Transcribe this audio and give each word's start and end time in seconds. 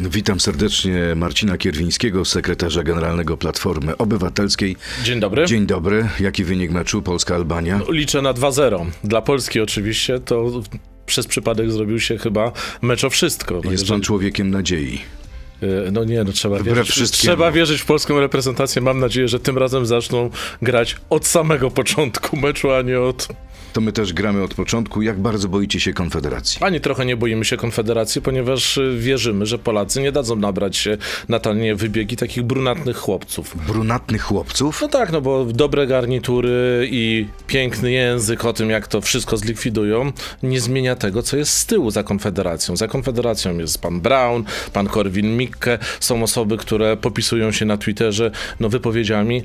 Witam 0.00 0.40
serdecznie 0.40 1.14
Marcina 1.16 1.58
Kierwińskiego, 1.58 2.24
sekretarza 2.24 2.82
generalnego 2.82 3.36
Platformy 3.36 3.96
Obywatelskiej. 3.96 4.76
Dzień 5.04 5.20
dobry. 5.20 5.46
Dzień 5.46 5.66
dobry. 5.66 6.08
Jaki 6.20 6.44
wynik 6.44 6.70
meczu 6.70 7.02
Polska-Albania? 7.02 7.80
Liczę 7.88 8.22
na 8.22 8.34
2-0. 8.34 8.86
Dla 9.04 9.22
Polski 9.22 9.60
oczywiście 9.60 10.20
to 10.20 10.62
przez 11.06 11.26
przypadek 11.26 11.72
zrobił 11.72 12.00
się 12.00 12.18
chyba 12.18 12.52
mecz 12.82 13.04
o 13.04 13.10
wszystko. 13.10 13.54
No 13.54 13.60
Jest 13.60 13.70
jeżeli- 13.70 13.88
pan 13.90 14.00
człowiekiem 14.00 14.50
nadziei. 14.50 15.00
E, 15.62 15.90
No 15.90 16.04
nie, 16.04 16.24
no 16.24 16.32
trzeba 16.32 16.62
wierzyć, 16.62 17.10
trzeba 17.10 17.52
wierzyć 17.52 17.80
w 17.80 17.84
polską 17.86 18.20
reprezentację. 18.20 18.82
Mam 18.82 19.00
nadzieję, 19.00 19.28
że 19.28 19.40
tym 19.40 19.58
razem 19.58 19.86
zaczną 19.86 20.30
grać 20.62 20.96
od 21.10 21.26
samego 21.26 21.70
początku 21.70 22.36
meczu, 22.36 22.70
a 22.72 22.82
nie 22.82 23.00
od... 23.00 23.28
To 23.72 23.80
my 23.80 23.92
też 23.92 24.12
gramy 24.12 24.42
od 24.42 24.54
początku. 24.54 25.02
Jak 25.02 25.20
bardzo 25.20 25.48
boicie 25.48 25.80
się 25.80 25.92
Konfederacji? 25.92 26.58
Ani 26.62 26.80
trochę 26.80 27.06
nie 27.06 27.16
boimy 27.16 27.44
się 27.44 27.56
Konfederacji, 27.56 28.22
ponieważ 28.22 28.76
y, 28.78 28.96
wierzymy, 28.98 29.46
że 29.46 29.58
Polacy 29.58 30.00
nie 30.02 30.12
dadzą 30.12 30.36
nabrać 30.36 30.76
się 30.76 30.98
na 31.28 31.38
tanie 31.38 31.74
wybiegi 31.74 32.16
takich 32.16 32.42
brunatnych 32.42 32.96
chłopców. 32.96 33.56
Brunatnych 33.66 34.22
chłopców? 34.22 34.82
No 34.82 34.88
tak, 34.88 35.12
no 35.12 35.20
bo 35.20 35.44
dobre 35.44 35.86
garnitury 35.86 36.88
i 36.90 37.26
piękny 37.46 37.92
język 37.92 38.44
o 38.44 38.52
tym, 38.52 38.70
jak 38.70 38.86
to 38.88 39.00
wszystko 39.00 39.36
zlikwidują, 39.36 40.12
nie 40.42 40.60
zmienia 40.60 40.96
tego, 40.96 41.22
co 41.22 41.36
jest 41.36 41.52
z 41.52 41.66
tyłu 41.66 41.90
za 41.90 42.02
Konfederacją. 42.02 42.76
Za 42.76 42.88
Konfederacją 42.88 43.58
jest 43.58 43.82
pan 43.82 44.00
Brown, 44.00 44.44
pan 44.72 44.86
Korwin-Mikke, 44.86 45.45
są 46.00 46.22
osoby, 46.22 46.56
które 46.56 46.96
popisują 46.96 47.52
się 47.52 47.64
na 47.64 47.76
Twitterze 47.76 48.30
no, 48.60 48.68
wypowiedziami 48.68 49.42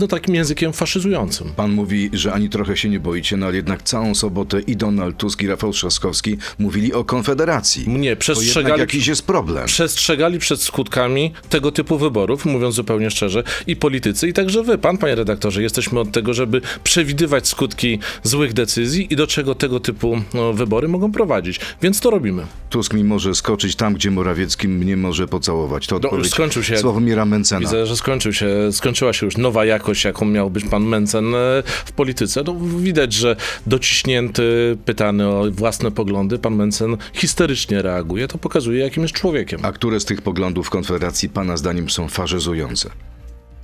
no, 0.00 0.08
takim 0.08 0.34
językiem 0.34 0.72
faszyzującym. 0.72 1.52
Pan 1.56 1.70
mówi, 1.70 2.10
że 2.12 2.32
ani 2.32 2.48
trochę 2.48 2.76
się 2.76 2.88
nie 2.88 3.00
boicie, 3.00 3.36
no 3.36 3.46
ale 3.46 3.56
jednak 3.56 3.82
całą 3.82 4.14
sobotę 4.14 4.60
i 4.60 4.76
Donald 4.76 5.16
Tusk 5.16 5.42
i 5.42 5.46
Rafał 5.46 5.72
Trzaskowski 5.72 6.36
mówili 6.58 6.92
o 6.92 7.04
Konfederacji. 7.04 7.84
To 7.84 7.90
jednak 7.90 8.18
przestrzegali... 8.18 8.80
jakiś 8.80 9.06
jest 9.06 9.26
problem. 9.26 9.66
Przestrzegali 9.66 10.38
przed 10.38 10.62
skutkami 10.62 11.32
tego 11.48 11.72
typu 11.72 11.98
wyborów, 11.98 12.44
mówiąc 12.44 12.74
zupełnie 12.74 13.10
szczerze, 13.10 13.42
i 13.66 13.76
politycy, 13.76 14.28
i 14.28 14.32
także 14.32 14.62
wy, 14.62 14.78
pan, 14.78 14.98
panie 14.98 15.14
redaktorze, 15.14 15.62
jesteśmy 15.62 16.00
od 16.00 16.12
tego, 16.12 16.34
żeby 16.34 16.60
przewidywać 16.84 17.48
skutki 17.48 17.98
złych 18.22 18.52
decyzji 18.52 19.12
i 19.12 19.16
do 19.16 19.26
czego 19.26 19.54
tego 19.54 19.80
typu 19.80 20.20
no, 20.34 20.52
wybory 20.52 20.88
mogą 20.88 21.12
prowadzić. 21.12 21.60
Więc 21.82 22.00
to 22.00 22.10
robimy. 22.10 22.46
Tusk 22.70 22.94
mi 22.94 23.04
może 23.04 23.34
skoczyć 23.34 23.76
tam, 23.76 23.94
gdzie 23.94 24.10
Morawiecki 24.10 24.68
mnie 24.68 24.96
może 24.96 25.28
pocałować. 25.40 25.86
To 25.86 26.00
No, 26.12 26.24
skończył 26.24 26.62
się. 26.62 26.78
Sławomira 26.78 27.24
Mencena. 27.24 27.60
Widzę, 27.60 27.86
że 27.86 27.96
skończył 27.96 28.32
się, 28.32 28.48
skończyła 28.72 29.12
się 29.12 29.26
już 29.26 29.36
nowa 29.36 29.64
jakość, 29.64 30.04
jaką 30.04 30.24
miał 30.24 30.50
być 30.50 30.64
pan 30.64 30.82
Mencen 30.82 31.34
e, 31.34 31.62
w 31.84 31.92
polityce. 31.92 32.42
No, 32.46 32.54
widać, 32.76 33.12
że 33.12 33.36
dociśnięty, 33.66 34.76
pytany 34.84 35.28
o 35.28 35.44
własne 35.50 35.90
poglądy, 35.90 36.38
pan 36.38 36.54
Mencen 36.54 36.96
histerycznie 37.12 37.82
reaguje. 37.82 38.28
To 38.28 38.38
pokazuje, 38.38 38.80
jakim 38.80 39.02
jest 39.02 39.14
człowiekiem. 39.14 39.60
A 39.62 39.72
które 39.72 40.00
z 40.00 40.04
tych 40.04 40.22
poglądów 40.22 40.70
Konfederacji 40.70 41.28
Pana 41.28 41.56
zdaniem 41.56 41.90
są 41.90 42.08
faszyzujące? 42.08 42.90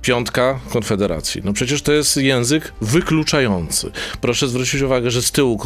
Piątka 0.07 0.59
Konfederacji. 0.69 1.41
No 1.43 1.53
przecież 1.53 1.81
to 1.81 1.91
jest 1.91 2.17
język 2.17 2.73
wykluczający. 2.81 3.91
Proszę 4.21 4.47
zwrócić 4.47 4.81
uwagę, 4.81 5.11
że 5.11 5.21
z 5.21 5.31
tyłu, 5.31 5.59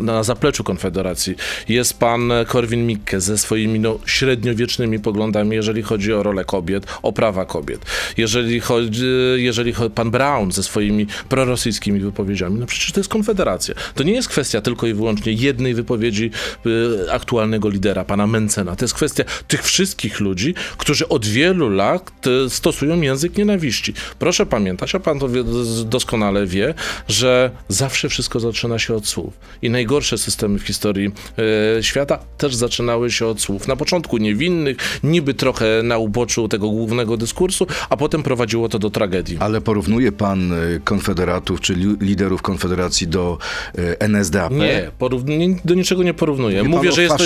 na 0.00 0.22
zapleczu 0.22 0.64
Konfederacji 0.64 1.34
jest 1.68 1.98
pan 1.98 2.32
Korwin-Mikke 2.46 3.20
ze 3.20 3.38
swoimi 3.38 3.80
no, 3.80 3.98
średniowiecznymi 4.06 4.98
poglądami, 4.98 5.56
jeżeli 5.56 5.82
chodzi 5.82 6.12
o 6.12 6.22
rolę 6.22 6.44
kobiet, 6.44 6.86
o 7.02 7.12
prawa 7.12 7.44
kobiet. 7.44 7.86
Jeżeli 8.16 8.60
chodzi, 8.60 9.04
jeżeli 9.36 9.72
chodzi 9.72 9.94
pan 9.94 10.10
Brown 10.10 10.52
ze 10.52 10.62
swoimi 10.62 11.06
prorosyjskimi 11.28 12.00
wypowiedziami, 12.00 12.60
no 12.60 12.66
przecież 12.66 12.92
to 12.92 13.00
jest 13.00 13.10
Konfederacja. 13.10 13.74
To 13.94 14.02
nie 14.02 14.12
jest 14.12 14.28
kwestia 14.28 14.60
tylko 14.60 14.86
i 14.86 14.94
wyłącznie 14.94 15.32
jednej 15.32 15.74
wypowiedzi 15.74 16.30
y, 16.66 17.12
aktualnego 17.12 17.68
lidera, 17.68 18.04
pana 18.04 18.26
Mencena. 18.26 18.76
To 18.76 18.84
jest 18.84 18.94
kwestia 18.94 19.24
tych 19.48 19.62
wszystkich 19.62 20.20
ludzi, 20.20 20.54
którzy 20.78 21.08
od 21.08 21.26
wielu 21.26 21.68
lat 21.68 22.26
y, 22.46 22.50
stosują 22.50 23.00
język 23.00 23.36
nienawiści. 23.36 23.75
Proszę 24.18 24.46
pamiętać, 24.46 24.94
a 24.94 25.00
pan 25.00 25.18
to 25.18 25.28
wie, 25.28 25.44
doskonale 25.84 26.46
wie, 26.46 26.74
że 27.08 27.50
zawsze 27.68 28.08
wszystko 28.08 28.40
zaczyna 28.40 28.78
się 28.78 28.94
od 28.94 29.06
słów. 29.06 29.34
I 29.62 29.70
najgorsze 29.70 30.18
systemy 30.18 30.58
w 30.58 30.62
historii 30.62 31.10
e, 31.78 31.82
świata 31.82 32.18
też 32.38 32.54
zaczynały 32.54 33.10
się 33.10 33.26
od 33.26 33.40
słów. 33.40 33.68
Na 33.68 33.76
początku 33.76 34.18
niewinnych, 34.18 34.76
niby 35.04 35.34
trochę 35.34 35.66
na 35.82 35.98
uboczu 35.98 36.48
tego 36.48 36.70
głównego 36.70 37.16
dyskursu, 37.16 37.66
a 37.90 37.96
potem 37.96 38.22
prowadziło 38.22 38.68
to 38.68 38.78
do 38.78 38.90
tragedii. 38.90 39.36
Ale 39.40 39.60
porównuje 39.60 40.12
Pan 40.12 40.52
y, 40.52 40.80
konfederatów, 40.84 41.60
czy 41.60 41.72
li- 41.74 41.96
liderów 42.00 42.42
Konfederacji 42.42 43.08
do 43.08 43.38
y, 43.78 43.98
NSDAP? 43.98 44.52
Nie, 44.52 44.90
nie, 45.38 45.56
do 45.64 45.74
niczego 45.74 46.02
nie 46.02 46.14
porównuję. 46.14 46.62
Mówi 46.62 46.76
Mówię, 46.76 46.92
że 46.92 47.02
jest 47.02 47.16
to, 47.16 47.24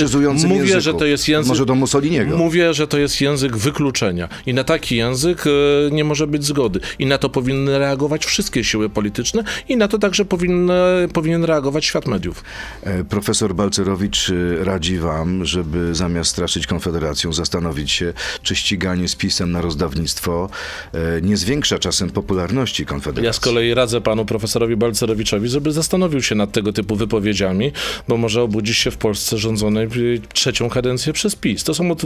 mówię, 0.48 0.56
języku. 0.58 0.80
że 0.80 0.94
to 0.94 1.04
jest 1.04 1.28
język. 1.28 1.48
Może 1.48 1.66
do 1.66 1.74
Mussoliniego? 1.74 2.36
Mówię, 2.36 2.74
że 2.74 2.86
to 2.86 2.98
jest 2.98 3.20
język 3.20 3.56
wykluczenia. 3.56 4.28
I 4.46 4.54
na 4.54 4.64
taki 4.64 4.96
język 4.96 5.44
e, 5.46 5.50
nie 5.90 6.04
może 6.04 6.26
być 6.30 6.44
zgody. 6.44 6.80
I 6.98 7.06
na 7.06 7.18
to 7.18 7.28
powinny 7.28 7.78
reagować 7.78 8.26
wszystkie 8.26 8.64
siły 8.64 8.90
polityczne, 8.90 9.44
i 9.68 9.76
na 9.76 9.88
to 9.88 9.98
także 9.98 10.24
powinny, 10.24 10.72
powinien 11.12 11.44
reagować 11.44 11.84
świat 11.84 12.06
mediów. 12.06 12.44
E, 12.82 13.04
Profesor 13.04 13.54
Balcerowicz 13.54 14.28
y, 14.28 14.64
radzi 14.64 14.98
Wam, 14.98 15.44
żeby 15.44 15.94
zamiast 15.94 16.30
straszyć 16.30 16.66
Konfederacją, 16.66 17.32
zastanowić 17.32 17.90
się, 17.90 18.12
czy 18.42 18.56
ściganie 18.56 19.08
z 19.08 19.16
pisem 19.16 19.52
na 19.52 19.60
rozdawnictwo 19.60 20.50
e, 20.92 21.20
nie 21.22 21.36
zwiększa 21.36 21.78
czasem 21.78 22.10
popularności 22.10 22.86
Konfederacji. 22.86 23.26
Ja 23.26 23.32
z 23.32 23.40
kolei 23.40 23.74
radzę 23.74 24.00
panu 24.00 24.24
profesorowi 24.24 24.76
Balcerowiczowi, 24.76 25.48
żeby 25.48 25.72
zastanowił 25.72 26.22
się 26.22 26.34
nad 26.34 26.52
tego 26.52 26.72
typu 26.72 26.96
wypowiedziami, 26.96 27.72
bo 28.08 28.16
może 28.16 28.42
obudzić 28.42 28.76
się 28.76 28.90
w 28.90 28.96
Polsce 28.96 29.38
rządzonej 29.38 29.88
trzecią 30.32 30.70
kadencję 30.70 31.12
przez 31.12 31.36
PiS. 31.36 31.64
To 31.64 31.74
są 31.74 31.96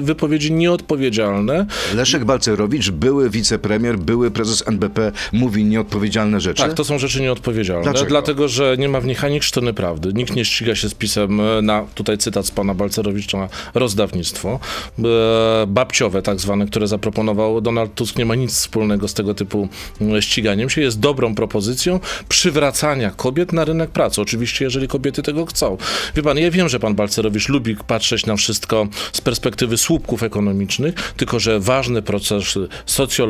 wypowiedzi 0.00 0.52
nieodpowiedzialne. 0.52 1.66
Leszek 1.94 2.24
Balcerowicz, 2.24 2.90
były 2.90 3.30
wicepremier, 3.36 3.98
były 3.98 4.30
prezes 4.30 4.68
NBP, 4.68 5.12
mówi 5.32 5.64
nieodpowiedzialne 5.64 6.40
rzeczy. 6.40 6.62
Tak, 6.62 6.74
to 6.74 6.84
są 6.84 6.98
rzeczy 6.98 7.22
nieodpowiedzialne. 7.22 7.82
Dlaczego? 7.82 8.08
Dlatego, 8.08 8.48
że 8.48 8.76
nie 8.78 8.88
ma 8.88 9.00
w 9.00 9.06
nich 9.06 9.24
ani 9.24 9.40
krztyny 9.40 9.74
prawdy. 9.74 10.12
Nikt 10.12 10.36
nie 10.36 10.44
ściga 10.44 10.74
się 10.74 10.88
z 10.88 10.94
pisem 10.94 11.40
e, 11.40 11.62
na, 11.62 11.84
tutaj 11.94 12.18
cytat 12.18 12.46
z 12.46 12.50
pana 12.50 12.74
Balcerowicza, 12.74 13.48
rozdawnictwo. 13.74 14.60
E, 14.98 15.66
babciowe 15.66 16.22
tak 16.22 16.40
zwane, 16.40 16.66
które 16.66 16.88
zaproponował 16.88 17.60
Donald 17.60 17.94
Tusk, 17.94 18.18
nie 18.18 18.26
ma 18.26 18.34
nic 18.34 18.52
wspólnego 18.52 19.08
z 19.08 19.14
tego 19.14 19.34
typu 19.34 19.68
mm, 20.00 20.22
ściganiem 20.22 20.70
się. 20.70 20.80
Jest 20.80 21.00
dobrą 21.00 21.34
propozycją 21.34 22.00
przywracania 22.28 23.10
kobiet 23.10 23.52
na 23.52 23.64
rynek 23.64 23.90
pracy. 23.90 24.20
Oczywiście, 24.20 24.64
jeżeli 24.64 24.88
kobiety 24.88 25.22
tego 25.22 25.46
chcą. 25.46 25.76
Wie 26.16 26.22
pan, 26.22 26.38
ja 26.38 26.50
wiem, 26.50 26.68
że 26.68 26.80
pan 26.80 26.94
Balcerowicz 26.94 27.48
lubi 27.48 27.76
patrzeć 27.86 28.26
na 28.26 28.36
wszystko 28.36 28.88
z 29.12 29.20
perspektywy 29.20 29.76
słupków 29.76 30.22
ekonomicznych, 30.22 30.94
tylko 31.16 31.40
że 31.40 31.60
ważne 31.60 32.02
procesy 32.02 32.68
socjologiczne, 32.86 33.25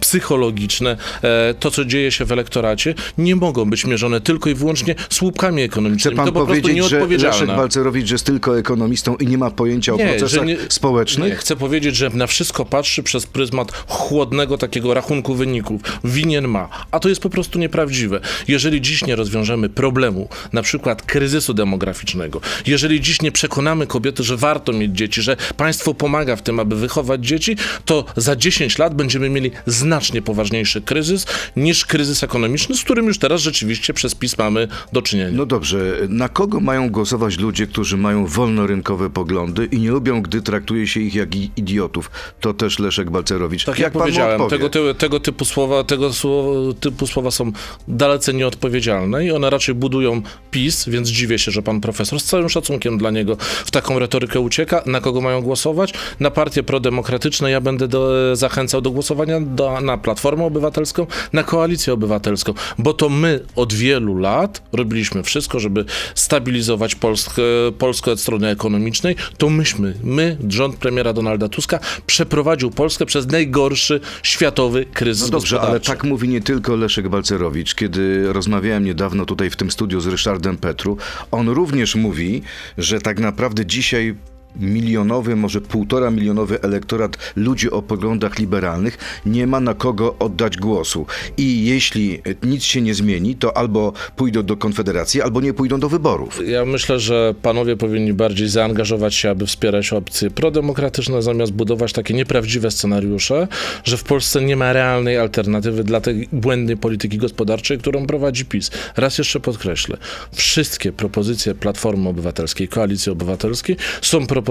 psychologiczne, 0.00 0.96
e, 1.22 1.54
to 1.54 1.70
co 1.70 1.84
dzieje 1.84 2.12
się 2.12 2.24
w 2.24 2.32
elektoracie, 2.32 2.94
nie 3.18 3.36
mogą 3.36 3.70
być 3.70 3.84
mierzone 3.84 4.20
tylko 4.20 4.50
i 4.50 4.54
wyłącznie 4.54 4.94
słupkami 5.10 5.56
Chce 5.56 5.64
ekonomicznymi. 5.64 6.16
pan 6.16 6.26
to 6.26 6.32
po 6.32 6.46
prostu 6.46 6.62
powiedzieć, 6.62 6.90
że 6.90 7.06
Leszek. 7.06 7.46
Balcerowicz 7.46 8.10
jest 8.10 8.26
tylko 8.26 8.58
ekonomistą 8.58 9.16
i 9.16 9.26
nie 9.26 9.38
ma 9.38 9.50
pojęcia 9.50 9.94
o 9.94 9.98
procesach 9.98 10.46
społecznych? 10.68 11.30
Nie, 11.30 11.36
chcę 11.36 11.56
powiedzieć, 11.56 11.96
że 11.96 12.10
na 12.10 12.26
wszystko 12.26 12.64
patrzy 12.64 13.02
przez 13.02 13.26
pryzmat 13.26 13.72
chłodnego 13.86 14.58
takiego 14.58 14.94
rachunku 14.94 15.34
wyników. 15.34 15.80
Winien 16.04 16.48
ma. 16.48 16.68
A 16.90 17.00
to 17.00 17.08
jest 17.08 17.20
po 17.20 17.30
prostu 17.30 17.58
nieprawdziwe. 17.58 18.20
Jeżeli 18.48 18.80
dziś 18.80 19.04
nie 19.04 19.16
rozwiążemy 19.16 19.68
problemu, 19.68 20.28
na 20.52 20.62
przykład 20.62 21.02
kryzysu 21.02 21.54
demograficznego, 21.54 22.40
jeżeli 22.66 23.00
dziś 23.00 23.22
nie 23.22 23.32
przekonamy 23.32 23.86
kobiety, 23.86 24.22
że 24.22 24.36
warto 24.36 24.72
mieć 24.72 24.92
dzieci, 24.92 25.22
że 25.22 25.36
państwo 25.56 25.94
pomaga 25.94 26.36
w 26.36 26.42
tym, 26.42 26.60
aby 26.60 26.76
wychować 26.76 27.26
dzieci, 27.26 27.56
to 27.84 28.04
za 28.16 28.36
10 28.36 28.78
lat 28.78 28.94
będziemy 29.20 29.40
mieli 29.40 29.50
znacznie 29.66 30.22
poważniejszy 30.22 30.80
kryzys 30.80 31.26
niż 31.56 31.86
kryzys 31.86 32.22
ekonomiczny, 32.22 32.76
z 32.76 32.84
którym 32.84 33.06
już 33.06 33.18
teraz 33.18 33.40
rzeczywiście 33.40 33.94
przez 33.94 34.14
PiS 34.14 34.38
mamy 34.38 34.68
do 34.92 35.02
czynienia. 35.02 35.30
No 35.32 35.46
dobrze, 35.46 35.96
na 36.08 36.28
kogo 36.28 36.60
mają 36.60 36.90
głosować 36.90 37.38
ludzie, 37.38 37.66
którzy 37.66 37.96
mają 37.96 38.26
wolnorynkowe 38.26 39.10
poglądy 39.10 39.68
i 39.72 39.78
nie 39.78 39.90
lubią, 39.90 40.22
gdy 40.22 40.42
traktuje 40.42 40.86
się 40.86 41.00
ich 41.00 41.14
jak 41.14 41.36
idiotów? 41.56 42.10
To 42.40 42.54
też 42.54 42.78
Leszek 42.78 43.10
Balcerowicz. 43.10 43.64
Tak 43.64 43.78
jak, 43.78 43.94
mu 43.94 44.00
powiedziałem, 44.00 44.48
tego, 44.48 44.70
ty, 44.70 44.94
tego, 44.94 45.20
typu 45.20 45.44
słowa, 45.44 45.84
tego 45.84 46.12
słowa, 46.12 46.74
typu 46.80 47.06
słowa 47.06 47.30
są 47.30 47.52
dalece 47.88 48.34
nieodpowiedzialne 48.34 49.26
i 49.26 49.30
one 49.30 49.50
raczej 49.50 49.74
budują 49.74 50.22
PiS, 50.50 50.88
więc 50.88 51.08
dziwię 51.08 51.38
się, 51.38 51.50
że 51.50 51.62
pan 51.62 51.80
profesor 51.80 52.20
z 52.20 52.24
całym 52.24 52.48
szacunkiem 52.48 52.98
dla 52.98 53.10
niego 53.10 53.36
w 53.40 53.70
taką 53.70 53.98
retorykę 53.98 54.40
ucieka. 54.40 54.82
Na 54.86 55.00
kogo 55.00 55.20
mają 55.20 55.42
głosować? 55.42 55.92
Na 56.20 56.30
partie 56.30 56.62
prodemokratyczne 56.62 57.50
ja 57.50 57.60
będę 57.60 57.88
do, 57.88 58.36
zachęcał 58.36 58.80
do 58.80 58.90
głosowania 58.90 59.05
do, 59.40 59.80
na 59.80 59.98
Platformę 59.98 60.44
Obywatelską, 60.44 61.06
na 61.32 61.42
Koalicję 61.42 61.92
Obywatelską, 61.92 62.54
bo 62.78 62.94
to 62.94 63.08
my 63.08 63.40
od 63.56 63.74
wielu 63.74 64.18
lat 64.18 64.62
robiliśmy 64.72 65.22
wszystko, 65.22 65.60
żeby 65.60 65.84
stabilizować 66.14 66.94
Polskę, 66.94 67.42
Polskę 67.78 68.12
od 68.12 68.20
strony 68.20 68.48
ekonomicznej. 68.48 69.16
To 69.38 69.50
myśmy, 69.50 69.94
my, 70.02 70.36
rząd 70.48 70.76
premiera 70.76 71.12
Donalda 71.12 71.48
Tuska, 71.48 71.78
przeprowadził 72.06 72.70
Polskę 72.70 73.06
przez 73.06 73.26
najgorszy 73.26 74.00
światowy 74.22 74.84
kryzys 74.84 75.24
No 75.24 75.30
dobrze, 75.30 75.60
ale 75.60 75.80
tak 75.80 76.04
mówi 76.04 76.28
nie 76.28 76.40
tylko 76.40 76.76
Leszek 76.76 77.08
Balcerowicz. 77.08 77.74
Kiedy 77.74 78.32
rozmawiałem 78.32 78.84
niedawno 78.84 79.26
tutaj 79.26 79.50
w 79.50 79.56
tym 79.56 79.70
studiu 79.70 80.00
z 80.00 80.06
Ryszardem 80.06 80.56
Petru, 80.56 80.96
on 81.30 81.48
również 81.48 81.94
mówi, 81.94 82.42
że 82.78 83.00
tak 83.00 83.20
naprawdę 83.20 83.66
dzisiaj 83.66 84.14
milionowy, 84.60 85.36
może 85.36 85.60
półtora 85.60 86.10
milionowy 86.10 86.62
elektorat 86.62 87.18
ludzi 87.36 87.70
o 87.70 87.82
poglądach 87.82 88.38
liberalnych 88.38 88.98
nie 89.26 89.46
ma 89.46 89.60
na 89.60 89.74
kogo 89.74 90.16
oddać 90.18 90.56
głosu. 90.56 91.06
I 91.36 91.64
jeśli 91.64 92.22
nic 92.42 92.64
się 92.64 92.82
nie 92.82 92.94
zmieni, 92.94 93.34
to 93.34 93.56
albo 93.56 93.92
pójdą 94.16 94.42
do 94.42 94.56
Konfederacji, 94.56 95.22
albo 95.22 95.40
nie 95.40 95.54
pójdą 95.54 95.80
do 95.80 95.88
wyborów. 95.88 96.40
Ja 96.48 96.64
myślę, 96.64 97.00
że 97.00 97.34
panowie 97.42 97.76
powinni 97.76 98.12
bardziej 98.12 98.48
zaangażować 98.48 99.14
się, 99.14 99.30
aby 99.30 99.46
wspierać 99.46 99.92
opcje 99.92 100.30
prodemokratyczne, 100.30 101.22
zamiast 101.22 101.52
budować 101.52 101.92
takie 101.92 102.14
nieprawdziwe 102.14 102.70
scenariusze, 102.70 103.48
że 103.84 103.96
w 103.96 104.04
Polsce 104.04 104.40
nie 104.40 104.56
ma 104.56 104.72
realnej 104.72 105.18
alternatywy 105.18 105.84
dla 105.84 106.00
tej 106.00 106.28
błędnej 106.32 106.76
polityki 106.76 107.18
gospodarczej, 107.18 107.78
którą 107.78 108.06
prowadzi 108.06 108.44
PiS. 108.44 108.70
Raz 108.96 109.18
jeszcze 109.18 109.40
podkreślę, 109.40 109.96
wszystkie 110.32 110.92
propozycje 110.92 111.54
Platformy 111.54 112.08
Obywatelskiej, 112.08 112.68
Koalicji 112.68 113.12
Obywatelskiej 113.12 113.76
są 114.02 114.26
propozycjami 114.26 114.45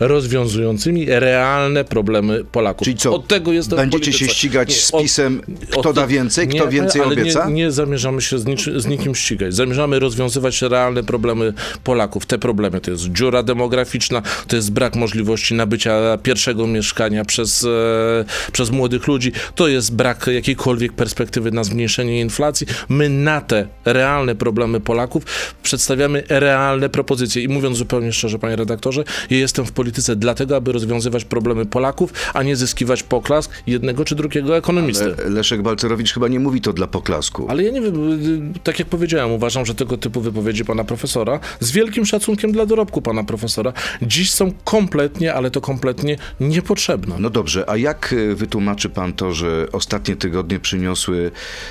rozwiązującymi 0.00 1.06
realne 1.08 1.84
problemy 1.84 2.44
Polaków. 2.44 2.84
Czyli 2.84 2.96
co, 2.96 3.14
Od 3.14 3.26
tego 3.28 3.52
jestem 3.52 3.78
w 3.78 3.80
będziecie 3.80 4.12
się 4.12 4.28
ścigać 4.28 4.68
Nie, 4.68 4.74
z 4.74 4.92
PiSem, 4.92 5.42
kto 5.70 5.80
od- 5.90 5.96
da 5.96 6.06
więcej, 6.06 6.48
kto 6.48 6.64
nie, 6.64 6.70
więcej 6.70 7.02
ale 7.02 7.12
obieca? 7.12 7.46
Nie, 7.48 7.54
nie 7.54 7.70
zamierzamy 7.70 8.22
się 8.22 8.38
z, 8.38 8.44
niczy, 8.46 8.80
z 8.80 8.86
nikim 8.86 9.14
ścigać. 9.14 9.54
Zamierzamy 9.54 9.98
rozwiązywać 9.98 10.62
realne 10.62 11.02
problemy 11.02 11.52
Polaków. 11.84 12.26
Te 12.26 12.38
problemy 12.38 12.80
to 12.80 12.90
jest 12.90 13.04
dziura 13.04 13.42
demograficzna, 13.42 14.22
to 14.48 14.56
jest 14.56 14.72
brak 14.72 14.96
możliwości 14.96 15.54
nabycia 15.54 16.18
pierwszego 16.22 16.66
mieszkania 16.66 17.24
przez, 17.24 17.64
e, 17.64 18.24
przez 18.52 18.70
młodych 18.70 19.06
ludzi, 19.06 19.32
to 19.54 19.68
jest 19.68 19.94
brak 19.94 20.26
jakiejkolwiek 20.34 20.92
perspektywy 20.92 21.50
na 21.50 21.64
zmniejszenie 21.64 22.20
inflacji. 22.20 22.66
My 22.88 23.08
na 23.08 23.40
te 23.40 23.66
realne 23.84 24.34
problemy 24.34 24.80
Polaków 24.80 25.24
przedstawiamy 25.62 26.22
realne 26.28 26.88
propozycje. 26.88 27.42
I 27.42 27.48
mówiąc 27.48 27.76
zupełnie 27.78 28.12
szczerze, 28.12 28.38
panie 28.38 28.56
redaktorze, 28.56 29.04
ja 29.30 29.36
jestem 29.36 29.66
w 29.66 29.72
polityce 29.72 30.16
dlatego, 30.16 30.56
aby 30.56 30.72
rozwiązywać 30.72 31.24
problemy 31.24 31.66
Polaków, 31.66 32.12
a 32.34 32.42
nie 32.42 32.56
zyskiwać 32.56 33.02
poklask 33.02 33.52
jednego 33.66 34.04
czy 34.04 34.14
drugiego 34.14 34.56
ekonomisty. 34.56 35.14
E, 35.26 35.30
Leszek 35.30 35.62
Balcerowicz 35.62 36.12
chyba 36.12 36.28
nie 36.28 36.40
mówi 36.40 36.60
to 36.60 36.72
dla 36.72 36.86
poklasku. 36.86 37.46
Ale 37.48 37.62
ja 37.62 37.70
nie 37.70 37.80
wiem, 37.80 38.12
y, 38.56 38.60
tak 38.64 38.78
jak 38.78 38.88
powiedziałem, 38.88 39.32
uważam, 39.32 39.66
że 39.66 39.74
tego 39.74 39.96
typu 39.96 40.20
wypowiedzi 40.20 40.64
pana 40.64 40.84
profesora, 40.84 41.40
z 41.60 41.70
wielkim 41.70 42.06
szacunkiem 42.06 42.52
dla 42.52 42.66
dorobku 42.66 43.02
pana 43.02 43.24
profesora, 43.24 43.72
dziś 44.02 44.30
są 44.30 44.52
kompletnie, 44.64 45.34
ale 45.34 45.50
to 45.50 45.60
kompletnie 45.60 46.16
niepotrzebne. 46.40 47.16
No 47.18 47.30
dobrze, 47.30 47.70
a 47.70 47.76
jak 47.76 48.12
e, 48.12 48.34
wytłumaczy 48.34 48.88
pan 48.88 49.12
to, 49.12 49.32
że 49.32 49.66
ostatnie 49.72 50.16
tygodnie 50.16 50.60
przyniosły 50.60 51.30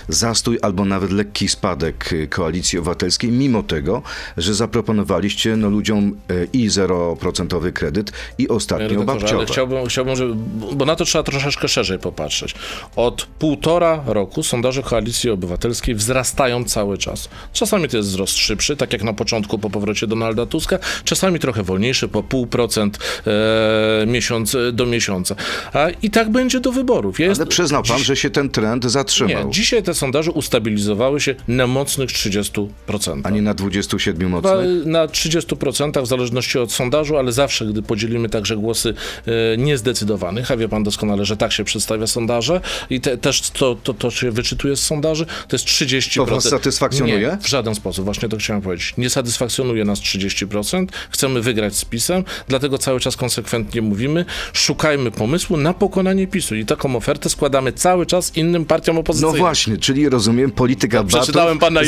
zastój 0.10 0.60
albo 0.62 0.86
nawet 0.86 1.12
lekki 1.12 1.48
spadek 1.48 2.14
e, 2.14 2.28
koalicji 2.28 2.80
obywatelskiej, 2.80 3.32
mimo 3.32 3.64
tego, 3.64 4.02
że 4.38 4.54
zaproponowaliście 4.54 5.56
no, 5.56 5.70
ludziom 5.70 6.16
i 6.54 6.70
0% 6.70 7.39
kredyt, 7.74 8.12
i 8.38 8.48
ostatnio 8.50 9.04
babciowe. 9.04 9.36
ale 9.38 9.46
chciałbym, 9.46 9.86
chciałbym 9.86 10.16
żeby, 10.16 10.34
bo 10.76 10.86
na 10.86 10.96
to 10.96 11.06
trzeba 11.06 11.24
troszeczkę 11.24 11.68
szerzej 11.68 12.00
popatrzeć. 12.00 12.56
Od 12.96 13.26
półtora 13.40 14.04
roku 14.08 14.44
sondaże 14.44 14.84
Koalicji 14.84 15.30
Obywatelskiej 15.30 15.96
wzrastają 15.96 16.64
cały 16.64 16.98
czas. 16.98 17.30
Czasami 17.54 17.88
to 17.88 17.98
jest 17.98 18.10
wzrost 18.10 18.38
szybszy, 18.38 18.76
tak 18.76 18.94
jak 18.94 19.04
na 19.04 19.14
początku 19.14 19.60
po 19.60 19.70
powrocie 19.70 20.08
Donalda 20.08 20.46
Tuska, 20.46 20.80
czasami 21.04 21.40
trochę 21.40 21.64
wolniejszy, 21.64 22.08
po 22.08 22.24
pół 22.24 22.48
procent 22.48 23.00
e, 23.28 24.06
miesiąc 24.08 24.58
do 24.74 24.86
miesiąca. 24.86 25.36
A, 25.74 25.90
I 26.02 26.10
tak 26.10 26.30
będzie 26.32 26.60
do 26.60 26.72
wyborów. 26.72 27.20
Ja 27.20 27.26
Ale 27.26 27.32
jest- 27.38 27.46
przyznał 27.50 27.84
pan, 27.84 27.98
dziś- 27.98 28.06
że 28.06 28.16
się 28.16 28.30
ten 28.30 28.50
trend 28.50 28.86
zatrzymał, 28.86 29.46
Nie, 29.46 29.52
dzisiaj 29.52 29.84
te 29.84 29.94
sondaże 29.94 30.32
ustabilizowały 30.32 31.22
się 31.22 31.36
na 31.48 31.68
mocnych 31.68 32.10
30%. 32.10 33.22
a 33.24 33.30
nie 33.30 33.42
na 33.42 33.54
27 33.54 34.36
Chyba 34.36 34.42
mocnych. 34.56 34.86
na 34.86 35.08
30% 35.08 36.02
w 36.04 36.08
zależności 36.08 36.60
od 36.60 36.72
sondażu, 36.72 37.18
ale 37.20 37.32
zawsze, 37.32 37.66
gdy 37.66 37.82
podzielimy 37.82 38.30
także 38.30 38.56
głosy 38.58 38.94
e, 39.54 39.58
niezdecydowanych, 39.58 40.52
a 40.52 40.58
wie 40.58 40.70
pan 40.70 40.84
doskonale, 40.84 41.26
że 41.26 41.38
tak 41.38 41.52
się 41.52 41.64
przedstawia 41.64 42.08
sondaże 42.08 42.62
i 42.90 43.02
te, 43.02 43.18
też 43.18 43.42
to, 43.42 43.76
to, 43.84 43.94
to 43.94 44.12
się 44.12 44.32
wyczytuje 44.32 44.76
z 44.76 44.82
sondaży, 44.86 45.26
to 45.26 45.56
jest 45.56 45.66
30%. 45.66 46.16
To 46.16 46.26
was 46.26 46.44
satysfakcjonuje? 46.50 47.20
Nie, 47.20 47.38
w 47.42 47.48
żaden 47.48 47.76
sposób, 47.76 48.06
właśnie 48.06 48.30
to 48.30 48.38
chciałem 48.38 48.62
powiedzieć. 48.62 48.94
Nie 48.98 49.10
satysfakcjonuje 49.10 49.86
nas 49.86 50.00
30%, 50.00 50.86
chcemy 51.10 51.42
wygrać 51.42 51.76
z 51.76 51.86
PiSem, 51.86 52.24
dlatego 52.48 52.78
cały 52.78 53.00
czas 53.00 53.16
konsekwentnie 53.18 53.82
mówimy, 53.82 54.26
szukajmy 54.54 55.12
pomysłu 55.12 55.58
na 55.58 55.74
pokonanie 55.74 56.28
PiSu 56.28 56.56
i 56.56 56.66
taką 56.66 56.96
ofertę 56.96 57.30
składamy 57.30 57.74
cały 57.74 58.06
czas 58.06 58.38
innym 58.38 58.66
partiom 58.66 58.96
No 58.96 59.02
opozycyjnym. 59.02 59.38
właśnie, 59.38 59.78
czyli 59.78 60.10
rozumiem, 60.10 60.52
polityka 60.52 61.04
batów... 61.04 61.20
Przeczytałem 61.20 61.60
pana, 61.60 61.82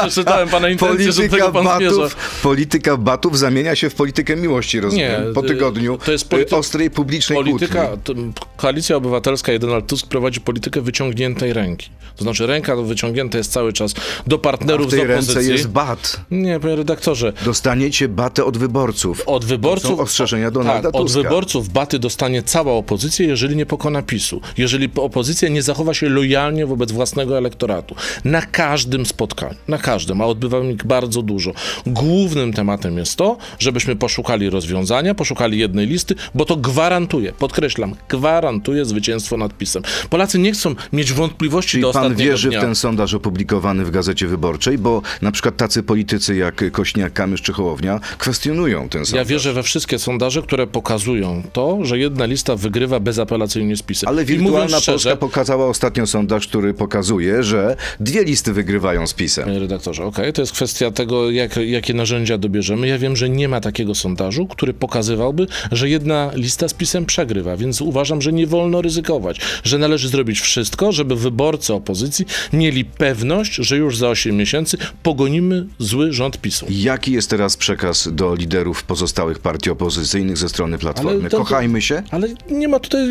przeczytałem 0.00 0.48
pana 0.48 0.68
intencje, 0.68 1.12
że 1.12 1.22
polityka 1.22 1.46
tego 1.46 1.64
pan 1.64 1.78
zmierza. 1.78 1.96
batów, 1.96 2.16
polityka 2.42 2.96
batów 2.96 3.38
zamienia 3.38 3.76
się 3.76 3.90
w 3.90 3.94
politykę 3.94 4.36
miłości, 4.36 4.77
rozumiem, 4.80 5.26
Nie, 5.28 5.32
po 5.34 5.44
y, 5.44 5.48
tygodniu 5.48 5.98
to 6.04 6.12
jest 6.12 6.24
y, 6.24 6.28
polityka- 6.36 6.56
ostrej 6.56 6.90
publicznej 6.90 7.38
Polityka, 7.38 7.88
to, 8.04 8.14
Koalicja 8.56 8.96
Obywatelska 8.96 9.52
i 9.52 9.58
Donald 9.58 9.86
Tusk 9.86 10.06
prowadzi 10.06 10.40
politykę 10.40 10.80
wyciągniętej 10.80 11.52
ręki. 11.52 11.88
To 12.16 12.24
znaczy 12.24 12.46
ręka 12.46 12.76
wyciągnięta 12.76 13.38
jest 13.38 13.52
cały 13.52 13.72
czas 13.72 13.94
do 14.26 14.38
partnerów 14.38 14.86
W 14.86 14.90
tej 14.90 15.00
z 15.00 15.02
ręce 15.02 15.30
opozycji. 15.32 15.52
jest 15.52 15.68
bat. 15.68 16.20
Nie, 16.30 16.60
panie 16.60 16.76
redaktorze, 16.76 17.32
Dostaniecie 17.44 18.08
batę 18.08 18.44
od 18.44 18.58
wyborców. 18.58 19.22
od 19.26 19.44
wyborców... 19.44 19.90
są 19.96 19.98
ostrzeżenia 20.02 20.50
Donalda 20.50 20.82
tak, 20.92 21.00
od 21.00 21.06
Tuska. 21.06 21.22
wyborców 21.22 21.68
baty 21.68 21.98
dostanie 21.98 22.42
cała 22.42 22.72
opozycja, 22.72 23.26
jeżeli 23.26 23.56
nie 23.56 23.66
pokona 23.66 24.02
PiSu. 24.02 24.40
Jeżeli 24.58 24.88
opozycja 24.96 25.48
nie 25.48 25.62
zachowa 25.62 25.94
się 25.94 26.08
lojalnie 26.08 26.66
wobec 26.66 26.92
własnego 26.92 27.38
elektoratu. 27.38 27.94
Na 28.24 28.42
każdym 28.42 29.06
spotkaniu, 29.06 29.54
na 29.68 29.78
każdym, 29.78 30.20
a 30.20 30.26
odbywamy 30.26 30.72
ich 30.72 30.84
bardzo 30.86 31.22
dużo. 31.22 31.52
Głównym 31.86 32.52
tematem 32.52 32.98
jest 32.98 33.16
to, 33.16 33.36
żebyśmy 33.58 33.96
poszukali 33.96 34.50
rozwiązania, 34.50 34.67
poszukali 35.14 35.58
jednej 35.58 35.86
listy, 35.86 36.14
bo 36.34 36.44
to 36.44 36.56
gwarantuje, 36.56 37.32
podkreślam, 37.32 37.94
gwarantuje 38.08 38.84
zwycięstwo 38.84 39.36
nad 39.36 39.56
PiSem. 39.56 39.82
Polacy 40.10 40.38
nie 40.38 40.52
chcą 40.52 40.74
mieć 40.92 41.12
wątpliwości 41.12 41.70
Czyli 41.70 41.82
do 41.82 41.92
pan 41.92 42.14
wierzy 42.14 42.48
dnia. 42.48 42.60
w 42.60 42.62
ten 42.62 42.74
sondaż 42.74 43.14
opublikowany 43.14 43.84
w 43.84 43.90
Gazecie 43.90 44.26
Wyborczej, 44.26 44.78
bo 44.78 45.02
na 45.22 45.32
przykład 45.32 45.56
tacy 45.56 45.82
politycy 45.82 46.36
jak 46.36 46.72
Kośniak, 46.72 47.12
Kamysz 47.12 47.42
czy 47.42 47.52
Hołownia 47.52 48.00
kwestionują 48.18 48.88
ten 48.88 49.06
sondaż. 49.06 49.18
Ja 49.18 49.24
wierzę 49.24 49.52
we 49.52 49.62
wszystkie 49.62 49.98
sondaże, 49.98 50.42
które 50.42 50.66
pokazują 50.66 51.42
to, 51.52 51.78
że 51.82 51.98
jedna 51.98 52.24
lista 52.24 52.56
wygrywa 52.56 53.00
bezapelacyjnie 53.00 53.76
z 53.76 53.82
PiSem. 53.82 54.08
Ale 54.08 54.24
Wirtualna 54.24 54.80
szczerze, 54.80 54.92
Polska 55.10 55.16
pokazała 55.16 55.66
ostatnio 55.66 56.06
sondaż, 56.06 56.46
który 56.46 56.74
pokazuje, 56.74 57.42
że 57.42 57.76
dwie 58.00 58.24
listy 58.24 58.52
wygrywają 58.52 59.06
z 59.06 59.14
PiSem. 59.14 59.44
Panie 59.44 59.58
redaktorze, 59.58 60.04
okej, 60.04 60.32
to 60.32 60.42
jest 60.42 60.52
kwestia 60.52 60.90
tego, 60.90 61.30
jak, 61.30 61.56
jakie 61.56 61.94
narzędzia 61.94 62.38
dobierzemy. 62.38 62.88
Ja 62.88 62.98
wiem, 62.98 63.16
że 63.16 63.28
nie 63.28 63.48
ma 63.48 63.60
takiego 63.60 63.94
sondażu, 63.94 64.46
który 64.58 64.74
pokazywałby, 64.74 65.46
że 65.72 65.88
jedna 65.88 66.30
lista 66.34 66.68
z 66.68 66.74
pisem 66.74 67.06
przegrywa, 67.06 67.56
więc 67.56 67.80
uważam, 67.80 68.22
że 68.22 68.32
nie 68.32 68.46
wolno 68.46 68.82
ryzykować, 68.82 69.40
że 69.64 69.78
należy 69.78 70.08
zrobić 70.08 70.40
wszystko, 70.40 70.92
żeby 70.92 71.16
wyborcy 71.16 71.74
opozycji 71.74 72.26
mieli 72.52 72.84
pewność, 72.84 73.54
że 73.54 73.76
już 73.76 73.96
za 73.96 74.08
8 74.08 74.36
miesięcy 74.36 74.78
pogonimy 75.02 75.66
zły 75.78 76.12
rząd 76.12 76.40
PiSu. 76.40 76.66
Jaki 76.70 77.12
jest 77.12 77.30
teraz 77.30 77.56
przekaz 77.56 78.08
do 78.12 78.34
liderów 78.34 78.82
pozostałych 78.84 79.38
partii 79.38 79.70
opozycyjnych 79.70 80.36
ze 80.38 80.48
strony 80.48 80.78
Platformy? 80.78 81.30
To- 81.30 81.38
Kochajmy 81.38 81.82
się? 81.82 82.02
Ale 82.10 82.28
nie 82.50 82.68
ma 82.68 82.78
tutaj 82.78 83.08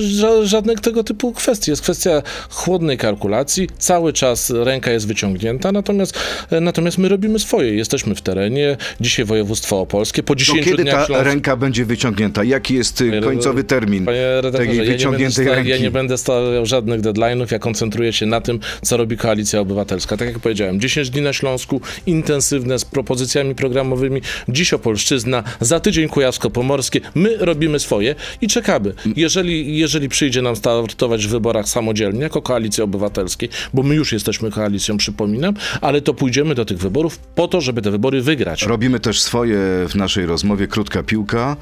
ża- 0.00 0.44
żadnych 0.44 0.80
tego 0.80 1.04
typu 1.04 1.32
kwestii. 1.32 1.70
Jest 1.70 1.82
kwestia 1.82 2.22
chłodnej 2.50 2.98
kalkulacji. 2.98 3.68
Cały 3.78 4.12
czas 4.12 4.50
ręka 4.50 4.90
jest 4.92 5.06
wyciągnięta, 5.06 5.72
natomiast, 5.72 6.18
natomiast 6.60 6.98
my 6.98 7.08
robimy 7.08 7.38
swoje. 7.38 7.74
Jesteśmy 7.74 8.14
w 8.14 8.20
terenie. 8.22 8.76
Dzisiaj 9.00 9.24
województwo 9.24 9.80
opolskie. 9.80 10.22
Po 10.22 10.34
Do 10.34 10.38
10 10.38 10.66
kiedy 10.78 10.90
ta 10.90 11.06
Śląsk... 11.06 11.24
ręka 11.24 11.56
będzie 11.56 11.84
wyciągnięta? 11.84 12.44
Jaki 12.44 12.74
jest 12.74 13.00
y, 13.00 13.20
końcowy 13.20 13.64
termin 13.64 14.06
tej 14.52 14.76
ja 14.76 14.84
wyciągniętej 14.84 15.44
sta- 15.44 15.54
ręki? 15.54 15.70
ja 15.70 15.78
nie 15.78 15.90
będę 15.90 16.18
stawiał 16.18 16.66
żadnych 16.66 17.00
deadline'ów, 17.00 17.52
ja 17.52 17.58
koncentruję 17.58 18.12
się 18.12 18.26
na 18.26 18.40
tym, 18.40 18.60
co 18.82 18.96
robi 18.96 19.16
Koalicja 19.16 19.60
Obywatelska. 19.60 20.16
Tak 20.16 20.28
jak 20.28 20.38
powiedziałem, 20.38 20.80
10 20.80 21.10
dni 21.10 21.22
na 21.22 21.32
Śląsku, 21.32 21.80
intensywne, 22.06 22.78
z 22.78 22.84
propozycjami 22.84 23.54
programowymi, 23.54 24.20
dziś 24.48 24.72
Opolszczyzna, 24.72 25.42
za 25.60 25.80
tydzień 25.80 26.08
Kujawsko-Pomorskie. 26.08 27.00
My 27.14 27.36
robimy 27.38 27.78
swoje 27.78 28.14
i 28.40 28.48
czekamy. 28.48 28.92
Jeżeli, 29.16 29.78
jeżeli 29.78 30.08
przyjdzie 30.08 30.42
nam 30.42 30.56
startować 30.56 31.26
w 31.26 31.30
wyborach 31.30 31.68
samodzielnie, 31.68 32.20
jako 32.20 32.42
Koalicja 32.42 32.84
Obywatelskiej, 32.84 33.48
bo 33.74 33.82
my 33.82 33.94
już 33.94 34.12
jesteśmy 34.12 34.50
koalicją, 34.50 34.96
przypominam, 34.96 35.54
ale 35.80 36.00
to 36.00 36.14
pójdziemy 36.14 36.54
do 36.54 36.64
tych 36.64 36.78
wyborów 36.78 37.18
po 37.18 37.48
to, 37.48 37.60
żeby 37.60 37.82
te 37.82 37.90
wybory 37.90 38.22
wygrać. 38.22 38.62
Robimy 38.62 39.00
też 39.00 39.20
swoje 39.20 39.58
w 39.88 39.94
naszej 39.94 40.26
rozmowie. 40.26 40.67
Krótka 40.68 41.02
piłka. 41.02 41.56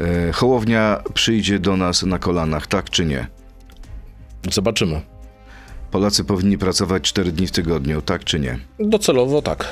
E, 0.00 0.32
Hołownia 0.32 1.02
przyjdzie 1.14 1.58
do 1.58 1.76
nas 1.76 2.02
na 2.02 2.18
kolanach, 2.18 2.66
tak 2.66 2.90
czy 2.90 3.04
nie? 3.04 3.26
Zobaczymy. 4.50 5.00
Polacy 5.90 6.24
powinni 6.24 6.58
pracować 6.58 7.02
4 7.02 7.32
dni 7.32 7.46
w 7.46 7.50
tygodniu, 7.50 8.02
tak 8.02 8.24
czy 8.24 8.40
nie? 8.40 8.58
Docelowo 8.78 9.42
tak. 9.42 9.68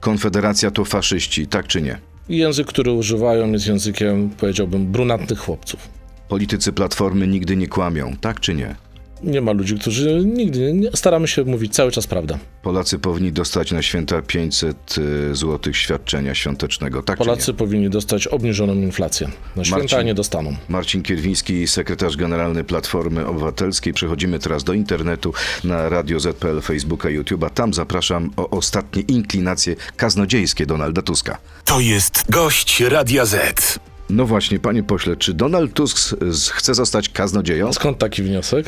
Konfederacja 0.00 0.70
to 0.70 0.84
faszyści, 0.84 1.46
tak 1.46 1.66
czy 1.66 1.82
nie? 1.82 1.98
Język, 2.28 2.66
który 2.66 2.92
używają, 2.92 3.52
jest 3.52 3.66
językiem, 3.66 4.30
powiedziałbym, 4.30 4.86
brunatnych 4.86 5.38
chłopców. 5.38 5.88
Politycy 6.28 6.72
Platformy 6.72 7.26
nigdy 7.26 7.56
nie 7.56 7.68
kłamią, 7.68 8.16
tak 8.20 8.40
czy 8.40 8.54
nie? 8.54 8.74
Nie 9.22 9.40
ma 9.40 9.52
ludzi, 9.52 9.78
którzy 9.78 10.22
nigdy, 10.24 10.72
nie, 10.72 10.90
staramy 10.94 11.28
się 11.28 11.44
mówić 11.44 11.74
cały 11.74 11.90
czas 11.90 12.06
prawdę. 12.06 12.38
Polacy 12.62 12.98
powinni 12.98 13.32
dostać 13.32 13.72
na 13.72 13.82
święta 13.82 14.22
500 14.22 14.96
zł 15.32 15.72
świadczenia 15.74 16.34
świątecznego, 16.34 17.02
tak 17.02 17.18
Polacy 17.18 17.54
powinni 17.54 17.90
dostać 17.90 18.26
obniżoną 18.26 18.74
inflację. 18.74 19.28
Na 19.56 19.64
święta 19.64 19.82
Marcin. 19.82 20.06
nie 20.06 20.14
dostaną. 20.14 20.56
Marcin 20.68 21.02
Kierwiński, 21.02 21.68
sekretarz 21.68 22.16
generalny 22.16 22.64
Platformy 22.64 23.26
Obywatelskiej. 23.26 23.92
Przechodzimy 23.92 24.38
teraz 24.38 24.64
do 24.64 24.72
internetu 24.72 25.32
na 25.64 25.88
Radio 25.88 26.20
ZPL, 26.20 26.60
Facebooka, 26.60 27.08
YouTube'a. 27.08 27.50
Tam 27.50 27.74
zapraszam 27.74 28.30
o 28.36 28.50
ostatnie 28.50 29.02
inklinacje 29.02 29.76
kaznodziejskie 29.96 30.66
Donalda 30.66 31.02
Tuska. 31.02 31.38
To 31.64 31.80
jest 31.80 32.24
gość 32.30 32.80
Radia 32.80 33.24
Z. 33.26 33.78
No 34.10 34.26
właśnie, 34.26 34.58
panie 34.58 34.82
pośle, 34.82 35.16
czy 35.16 35.34
Donald 35.34 35.72
Tusk 35.72 36.16
chce 36.52 36.74
zostać 36.74 37.08
kaznodzieją? 37.08 37.72
Skąd 37.72 37.98
taki 37.98 38.22
wniosek? 38.22 38.66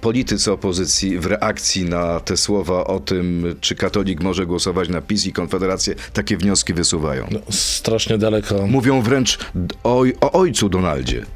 Politycy 0.00 0.52
opozycji 0.52 1.18
w 1.18 1.26
reakcji 1.26 1.84
na 1.84 2.20
te 2.20 2.36
słowa 2.36 2.84
o 2.84 3.00
tym, 3.00 3.56
czy 3.60 3.74
katolik 3.74 4.20
może 4.20 4.46
głosować 4.46 4.88
na 4.88 5.00
PiS 5.00 5.26
i 5.26 5.32
Konfederację, 5.32 5.94
takie 6.12 6.36
wnioski 6.36 6.74
wysuwają. 6.74 7.26
No, 7.30 7.38
strasznie 7.50 8.18
daleko. 8.18 8.66
Mówią 8.66 9.02
wręcz 9.02 9.38
o, 9.84 10.04
o 10.20 10.32
ojcu 10.32 10.68
Donaldzie. 10.68 11.26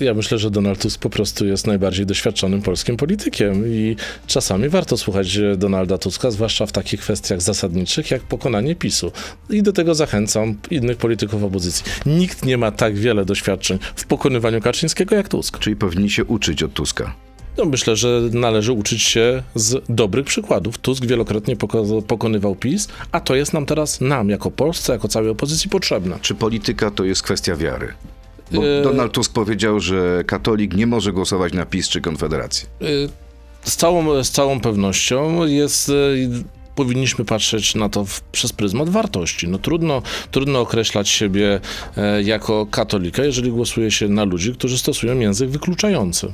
Ja 0.00 0.14
myślę, 0.14 0.38
że 0.38 0.50
Donald 0.50 0.82
Tusk 0.82 1.00
po 1.00 1.10
prostu 1.10 1.46
jest 1.46 1.66
najbardziej 1.66 2.06
doświadczonym 2.06 2.62
polskim 2.62 2.96
politykiem 2.96 3.66
i 3.66 3.96
czasami 4.26 4.68
warto 4.68 4.96
słuchać 4.96 5.38
Donalda 5.56 5.98
Tuska, 5.98 6.30
zwłaszcza 6.30 6.66
w 6.66 6.72
takich 6.72 7.00
kwestiach 7.00 7.42
zasadniczych 7.42 8.10
jak 8.10 8.22
pokonanie 8.22 8.74
PiSu. 8.76 9.12
I 9.50 9.62
do 9.62 9.72
tego 9.72 9.94
zachęcam 9.94 10.54
innych 10.70 10.96
polityków 10.96 11.44
opozycji. 11.44 11.84
Nikt 12.06 12.44
nie 12.44 12.58
ma 12.58 12.70
tak 12.70 12.96
wiele 12.96 13.24
doświadczeń 13.24 13.78
w 13.96 14.06
pokonywaniu 14.06 14.60
Kaczyńskiego 14.60 15.14
jak 15.16 15.28
Tusk. 15.28 15.58
Czyli 15.58 15.76
powinni 15.76 16.10
się 16.10 16.24
uczyć 16.24 16.62
od 16.62 16.72
Tuska. 16.72 17.27
No, 17.58 17.64
myślę, 17.64 17.96
że 17.96 18.20
należy 18.32 18.72
uczyć 18.72 19.02
się 19.02 19.42
z 19.54 19.84
dobrych 19.88 20.26
przykładów. 20.26 20.78
Tusk 20.78 21.06
wielokrotnie 21.06 21.56
poko- 21.56 22.02
pokonywał 22.02 22.56
PiS, 22.56 22.88
a 23.12 23.20
to 23.20 23.34
jest 23.34 23.52
nam 23.52 23.66
teraz, 23.66 24.00
nam 24.00 24.28
jako 24.28 24.50
Polsce, 24.50 24.92
jako 24.92 25.08
całej 25.08 25.30
opozycji 25.30 25.70
potrzebne. 25.70 26.18
Czy 26.22 26.34
polityka 26.34 26.90
to 26.90 27.04
jest 27.04 27.22
kwestia 27.22 27.56
wiary? 27.56 27.88
Bo 28.52 28.64
Eee. 28.66 28.82
Donald 28.84 29.12
Tusk 29.12 29.32
powiedział, 29.32 29.80
że 29.80 30.24
katolik 30.26 30.74
nie 30.76 30.86
może 30.86 31.12
głosować 31.12 31.52
na 31.52 31.66
PiS 31.66 31.88
czy 31.88 32.00
Konfederację. 32.00 32.68
Y, 32.82 33.08
Z 33.62 33.76
całą, 33.76 34.24
z 34.24 34.30
całą 34.30 34.60
pewnością 34.60 35.46
jest. 35.46 35.88
y, 35.88 36.28
Powinniśmy 36.74 37.24
patrzeć 37.24 37.74
na 37.74 37.88
to 37.88 38.04
w, 38.04 38.20
przez 38.20 38.52
pryzmat 38.52 38.88
wartości. 38.88 39.48
No 39.48 39.58
trudno, 39.58 40.02
trudno 40.30 40.60
określać 40.60 41.08
siebie 41.08 41.60
e, 41.96 42.22
jako 42.22 42.66
katolika, 42.66 43.24
jeżeli 43.24 43.50
głosuje 43.50 43.90
się 43.90 44.08
na 44.08 44.24
ludzi, 44.24 44.52
którzy 44.52 44.78
stosują 44.78 45.18
język 45.18 45.50
wykluczający. 45.50 46.32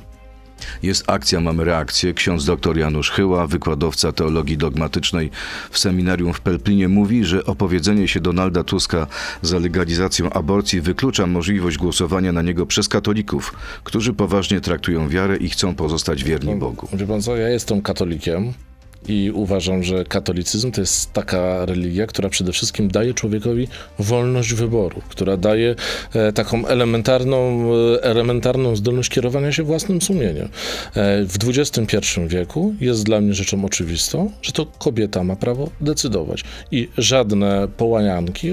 Jest 0.83 1.11
akcja, 1.11 1.41
mamy 1.41 1.65
reakcję. 1.65 2.15
Ksiądz 2.15 2.45
dr 2.45 2.77
Janusz 2.77 3.11
Chyła, 3.11 3.47
wykładowca 3.47 4.13
teologii 4.13 4.59
dogmatycznej 4.59 5.31
w 5.71 5.79
seminarium 5.79 6.35
w 6.35 6.41
Pelplinie, 6.41 6.89
mówi, 6.89 7.25
że 7.25 7.45
opowiedzenie 7.45 8.09
się 8.09 8.21
Donalda 8.21 8.65
Tuska 8.65 9.07
za 9.43 9.59
legalizacją 9.59 10.31
aborcji 10.31 10.81
wyklucza 10.81 11.27
możliwość 11.27 11.79
głosowania 11.79 12.33
na 12.33 12.43
niego 12.43 12.67
przez 12.67 12.89
katolików, 12.89 13.55
którzy 13.85 14.13
poważnie 14.13 14.61
traktują 14.61 15.09
wiarę 15.09 15.37
i 15.37 15.49
chcą 15.49 15.75
pozostać 15.75 16.25
wierni 16.25 16.57
Bogu. 16.57 16.89
Wie 16.93 17.07
pan 17.07 17.23
co, 17.23 17.37
ja 17.37 17.49
jestem 17.49 17.83
katolikiem 17.83 18.53
i 19.09 19.31
uważam, 19.35 19.83
że 19.83 20.05
katolicyzm 20.05 20.73
to 20.73 20.81
jest 20.81 21.13
taka 21.13 21.67
religia, 21.67 22.07
która 22.07 22.29
przede 22.29 22.53
wszystkim 22.53 22.89
daje 22.89 23.15
człowiekowi 23.15 23.69
wolność 23.99 24.55
wyboru, 24.55 25.01
która 25.09 25.37
daje 25.37 25.75
e, 26.15 26.33
taką 26.33 26.67
elementarną, 26.67 27.65
e, 27.95 28.03
elementarną 28.03 28.77
zdolność 28.77 29.11
kierowania 29.11 29.53
się 29.53 29.63
własnym 29.63 30.03
sumieniem. 30.03 30.49
E, 30.95 31.25
w 31.25 31.37
XXI 31.45 31.99
wieku 32.27 32.75
jest 32.81 33.05
dla 33.05 33.21
mnie 33.21 33.35
rzeczą 33.35 33.65
oczywistą, 33.65 34.31
że 34.43 34.53
to 34.53 34.67
kobieta 34.67 35.25
ma 35.25 35.37
prawo 35.37 35.71
decydować 35.81 36.45
i 36.71 36.89
żadne 36.99 37.69
połanianki 37.77 38.53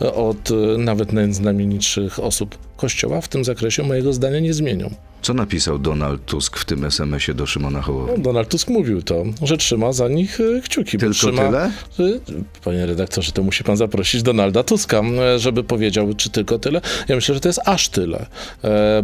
od 0.00 0.50
nawet 0.78 1.12
najznamienitszych 1.12 2.18
osób 2.18 2.69
Kościoła 2.80 3.20
w 3.20 3.28
tym 3.28 3.44
zakresie 3.44 3.82
mojego 3.82 4.12
zdania 4.12 4.40
nie 4.40 4.54
zmienią. 4.54 4.94
Co 5.22 5.34
napisał 5.34 5.78
Donald 5.78 6.24
Tusk 6.24 6.58
w 6.58 6.64
tym 6.64 6.84
SMS-ie 6.84 7.34
do 7.34 7.46
Szymona 7.46 7.82
Hołowni? 7.82 8.14
No, 8.16 8.22
Donald 8.22 8.48
Tusk 8.48 8.68
mówił 8.68 9.02
to, 9.02 9.24
że 9.42 9.56
trzyma 9.56 9.92
za 9.92 10.08
nich 10.08 10.40
e, 10.40 10.60
kciuki. 10.60 10.98
Tylko 10.98 11.14
trzyma, 11.14 11.46
tyle? 11.46 11.72
E, 12.00 12.20
Panie 12.64 12.86
redaktorze, 12.86 13.32
to 13.32 13.42
musi 13.42 13.64
pan 13.64 13.76
zaprosić 13.76 14.22
Donalda 14.22 14.62
Tuska, 14.62 15.00
e, 15.00 15.38
żeby 15.38 15.64
powiedział, 15.64 16.14
czy 16.14 16.30
tylko 16.30 16.58
tyle. 16.58 16.80
Ja 17.08 17.16
myślę, 17.16 17.34
że 17.34 17.40
to 17.40 17.48
jest 17.48 17.60
aż 17.64 17.88
tyle, 17.88 18.26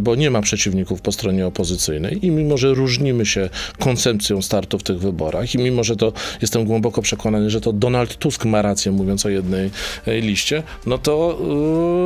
bo 0.01 0.15
nie 0.15 0.31
ma 0.31 0.41
przeciwników 0.41 1.01
po 1.01 1.11
stronie 1.11 1.47
opozycyjnej 1.47 2.25
i 2.25 2.31
mimo, 2.31 2.57
że 2.57 2.73
różnimy 2.73 3.25
się 3.25 3.49
koncepcją 3.79 4.41
startu 4.41 4.79
w 4.79 4.83
tych 4.83 4.99
wyborach 4.99 5.55
i 5.55 5.57
mimo, 5.57 5.83
że 5.83 5.95
to 5.95 6.13
jestem 6.41 6.65
głęboko 6.65 7.01
przekonany, 7.01 7.49
że 7.49 7.61
to 7.61 7.73
Donald 7.73 8.17
Tusk 8.17 8.45
ma 8.45 8.61
rację, 8.61 8.91
mówiąc 8.91 9.25
o 9.25 9.29
jednej 9.29 9.71
liście, 10.07 10.63
no 10.85 10.97
to, 10.97 11.39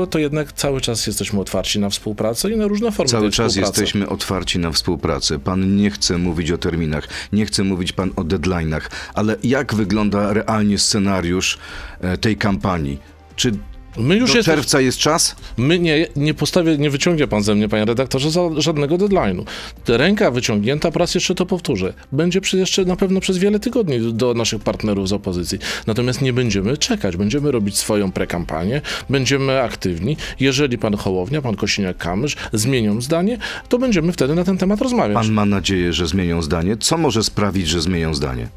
to 0.10 0.20
jednak 0.20 0.54
cały 0.54 0.82
czas 0.82 1.08
jesteśmy 1.08 1.40
otwarci 1.40 1.61
na 1.80 1.90
współpracę 1.90 2.52
i 2.52 2.58
na 2.58 2.68
różne 2.68 2.92
formy 2.92 3.12
Cały 3.12 3.32
czas 3.32 3.56
jesteśmy 3.56 4.10
otwarci 4.10 4.60
na 4.60 4.72
współpracę. 4.72 5.40
Pan 5.40 5.76
nie 5.76 5.92
chce 5.92 6.18
mówić 6.18 6.52
o 6.52 6.58
terminach, 6.58 7.08
nie 7.34 7.46
chce 7.46 7.64
mówić 7.64 7.92
pan 7.92 8.10
o 8.16 8.22
deadline'ach, 8.22 8.82
ale 9.14 9.36
jak 9.44 9.74
wygląda 9.74 10.34
realnie 10.34 10.78
scenariusz 10.78 11.58
e, 12.02 12.18
tej 12.18 12.38
kampanii? 12.38 13.00
Czy 13.36 13.52
My 13.98 14.16
już 14.16 14.32
do 14.32 14.38
jesteśmy- 14.38 14.56
czerwca 14.62 14.82
jest 14.82 14.98
czas? 14.98 15.36
My 15.58 15.80
nie, 15.80 16.08
nie 16.16 16.34
postawię, 16.34 16.78
nie 16.78 16.90
wyciągnie 16.90 17.28
pan 17.28 17.44
ze 17.44 17.56
mnie, 17.56 17.70
panie 17.70 17.86
redaktorze, 17.86 18.32
za 18.32 18.42
żadnego 18.58 18.96
deadline'u. 18.98 19.44
Ręka 19.88 20.32
wyciągnięta, 20.32 20.90
raz 20.96 21.16
jeszcze 21.16 21.36
to 21.36 21.46
powtórzę, 21.46 21.94
będzie 22.12 22.42
przez 22.42 22.60
jeszcze 22.60 22.86
na 22.86 22.96
pewno 22.96 23.20
przez 23.20 23.38
wiele 23.38 23.60
tygodni 23.60 24.14
do 24.14 24.34
naszych 24.34 24.62
partnerów 24.64 25.10
z 25.10 25.14
opozycji. 25.14 25.60
Natomiast 25.88 26.22
nie 26.22 26.34
będziemy 26.34 26.78
czekać, 26.78 27.18
będziemy 27.18 27.52
robić 27.52 27.78
swoją 27.78 28.12
prekampanię, 28.12 28.82
będziemy 29.10 29.62
aktywni. 29.62 30.18
Jeżeli 30.40 30.78
pan 30.78 30.98
Hołownia, 30.98 31.42
pan 31.42 31.56
Kosiniak-Kamysz 31.56 32.36
zmienią 32.54 33.02
zdanie, 33.02 33.38
to 33.70 33.78
będziemy 33.80 34.12
wtedy 34.12 34.36
na 34.36 34.44
ten 34.44 34.58
temat 34.58 34.82
rozmawiać. 34.82 35.16
Pan 35.16 35.32
ma 35.32 35.46
nadzieję, 35.46 35.94
że 35.94 36.08
zmienią 36.08 36.42
zdanie? 36.42 36.78
Co 36.78 36.98
może 36.98 37.24
sprawić, 37.24 37.68
że 37.68 37.82
zmienią 37.82 38.14
zdanie? 38.14 38.48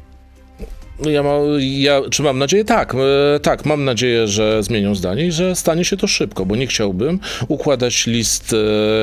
No 0.99 1.09
Ja, 1.09 1.23
ma, 1.23 1.31
ja 1.59 2.01
czy 2.11 2.23
mam 2.23 2.39
nadzieję? 2.39 2.65
Tak, 2.65 2.95
e, 3.35 3.39
tak, 3.39 3.65
mam 3.65 3.83
nadzieję, 3.83 4.27
że 4.27 4.63
zmienią 4.63 4.95
zdanie 4.95 5.25
i 5.27 5.31
że 5.31 5.55
stanie 5.55 5.85
się 5.85 5.97
to 5.97 6.07
szybko, 6.07 6.45
bo 6.45 6.55
nie 6.55 6.67
chciałbym 6.67 7.19
układać 7.47 8.07
list, 8.07 8.53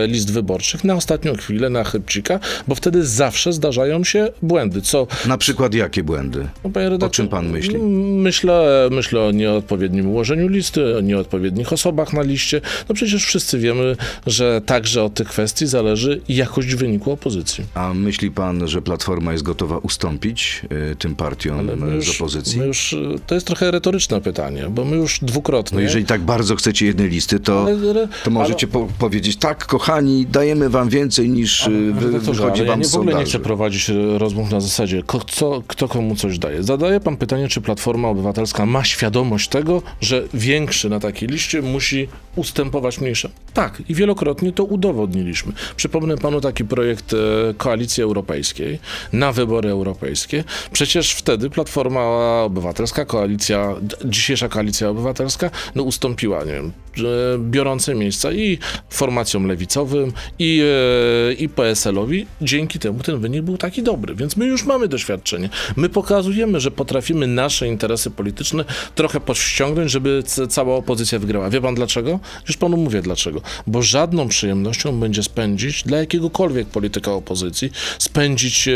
e, 0.05 0.07
list 0.07 0.33
wyborczych 0.33 0.85
na 0.85 0.95
ostatnią 0.95 1.35
chwilę, 1.37 1.71
na 1.71 1.85
chybcika, 1.85 2.41
bo 2.69 2.75
wtedy 2.75 3.07
zawsze 3.07 3.53
zdarzają 3.53 4.05
się 4.05 4.29
błędy. 4.43 4.81
Co, 4.83 5.07
Na 5.27 5.39
przykład 5.39 5.75
jakie 5.75 6.03
błędy? 6.03 6.49
no, 6.65 6.71
redaktor, 6.75 7.11
czym 7.11 7.29
pan 7.29 7.49
myśli? 7.49 7.79
Myślę, 7.79 8.89
myślę 8.91 9.21
o 9.23 9.31
nieodpowiednim 9.31 10.09
ułożeniu 10.09 10.49
listy, 10.49 10.97
o 10.97 11.01
nieodpowiednich 11.01 11.73
osobach 11.73 12.13
na 12.13 12.23
liście. 12.23 12.61
No 12.89 12.95
przecież 12.95 13.25
wszyscy 13.27 13.59
wiemy, 13.59 13.97
że 14.27 14.61
także 14.67 15.03
od 15.05 15.15
tych 15.15 15.29
kwestii 15.29 15.67
zależy 15.67 16.21
jakość 16.29 16.75
wyniku 16.75 17.13
opozycji. 17.13 17.65
A 17.75 17.95
myśli 17.95 18.31
pan, 18.31 18.69
że 18.69 18.83
Platforma 18.83 19.33
jest 19.33 19.45
gotowa 19.45 19.79
ustąpić 19.79 20.63
y, 20.93 20.97
tym 20.97 21.15
partiom 21.15 21.82
My 21.83 21.93
y, 21.93 21.95
już, 21.95 22.17
z 22.17 22.21
opozycji? 22.21 22.59
my 22.59 22.67
już, 22.67 22.93
e, 22.93 23.19
to 23.27 23.35
jest 23.35 23.47
trochę 23.47 23.71
retoryczne 23.71 24.21
pytanie, 24.21 24.67
bo 24.71 24.85
my 24.85 24.97
już 24.97 25.21
dwukrotnie... 25.23 25.77
No 25.77 25.83
jeżeli 25.83 26.05
tak 26.05 26.21
bardzo 26.21 26.57
chcecie 26.57 26.87
jednej 26.87 27.09
listy, 27.09 27.41
to, 27.41 27.63
Ale- 27.63 28.09
to 28.25 28.31
możecie 28.31 28.67
po 28.67 28.89
powiedzieć, 28.99 29.37
tak, 29.37 29.67
kochani, 29.67 30.27
dajemy 30.27 30.69
wam 30.69 30.89
więcej 30.89 31.31
niż 31.31 31.67
y, 31.67 31.93
wy, 31.93 32.07
Redaktorze, 32.07 32.43
wychodzi 32.43 32.61
ale 32.61 32.67
ja 32.67 32.73
wam 32.73 32.81
nie, 32.81 32.89
w 32.89 32.95
ogóle 32.95 33.15
nie 33.15 33.25
chcę 33.25 33.39
prowadzić 33.39 33.91
e, 33.91 34.19
rozmów 34.19 34.51
na 34.51 34.61
zasadzie, 34.61 35.03
ko, 35.03 35.21
co, 35.21 35.63
kto 35.67 35.89
komu 35.89 36.17
coś 36.17 36.39
daje. 36.39 36.63
Zadaje 36.63 37.01
pan 37.01 37.17
pytanie, 37.17 37.49
czy 37.49 37.61
Platforma 37.61 38.09
Obywatelska 38.09 38.67
ma 38.67 38.85
świadomość 38.85 39.49
tego, 39.49 39.83
że 40.01 40.23
większy 40.35 40.89
na 40.89 41.01
takiej 41.01 41.29
liście 41.29 41.63
musi 41.63 42.09
ustępować 42.37 43.01
mniejsze. 43.01 43.31
Tak, 43.55 43.83
i 43.89 43.95
wielokrotnie 43.95 44.53
to 44.53 44.65
udowodniliśmy. 44.65 45.53
Przypomnę 45.77 46.19
panu 46.19 46.41
taki 46.41 46.65
projekt 46.65 47.13
e, 47.13 47.17
Koalicji 47.55 48.03
Europejskiej 48.03 48.79
na 49.13 49.33
wybory 49.33 49.71
europejskie. 49.71 50.45
Przecież 50.73 51.13
wtedy 51.13 51.51
Platforma 51.51 51.72
Obywatelska, 52.45 53.05
koalicja, 53.05 53.75
dzisiejsza 54.05 54.49
Koalicja 54.49 54.89
Obywatelska, 54.89 55.51
no 55.75 55.83
ustąpiła, 55.83 56.45
nie 56.45 56.53
wiem, 56.53 56.73
e, 56.99 57.03
biorące 57.39 57.95
miejsca 57.95 58.33
i 58.33 58.59
formacjom 58.91 59.47
lewicowym, 59.47 60.13
i, 60.39 60.63
e, 61.31 61.33
i 61.33 61.49
PSL-owi. 61.49 62.27
Dzięki 62.43 62.79
temu 62.79 62.99
ten 62.99 63.21
wynik 63.21 63.43
był 63.43 63.59
taki 63.59 63.83
dobry, 63.83 64.15
więc 64.15 64.37
my 64.37 64.47
już 64.47 64.65
mamy 64.65 64.89
doświadczenie. 64.89 65.49
My 65.77 65.89
pokazujemy, 65.89 66.61
że 66.61 66.71
potrafimy 66.71 67.27
nasze 67.27 67.69
interesy 67.69 68.11
polityczne 68.11 68.65
trochę 68.95 69.21
podściągnąć, 69.21 69.91
żeby 69.91 70.23
cała 70.49 70.77
opozycja 70.77 71.19
wygrała. 71.19 71.51
Wie 71.51 71.61
pan 71.61 71.75
dlaczego? 71.75 72.21
Już 72.49 72.57
panu 72.57 72.77
mówię 72.77 73.03
dlaczego. 73.03 73.43
Bo 73.67 73.83
żadną 73.83 74.29
przyjemnością 74.29 75.01
będzie 75.01 75.23
spędzić 75.23 75.83
dla 75.83 75.99
jakiegokolwiek 75.99 76.69
polityka 76.69 77.13
opozycji, 77.13 77.71
spędzić 77.99 78.69
e, 78.69 78.73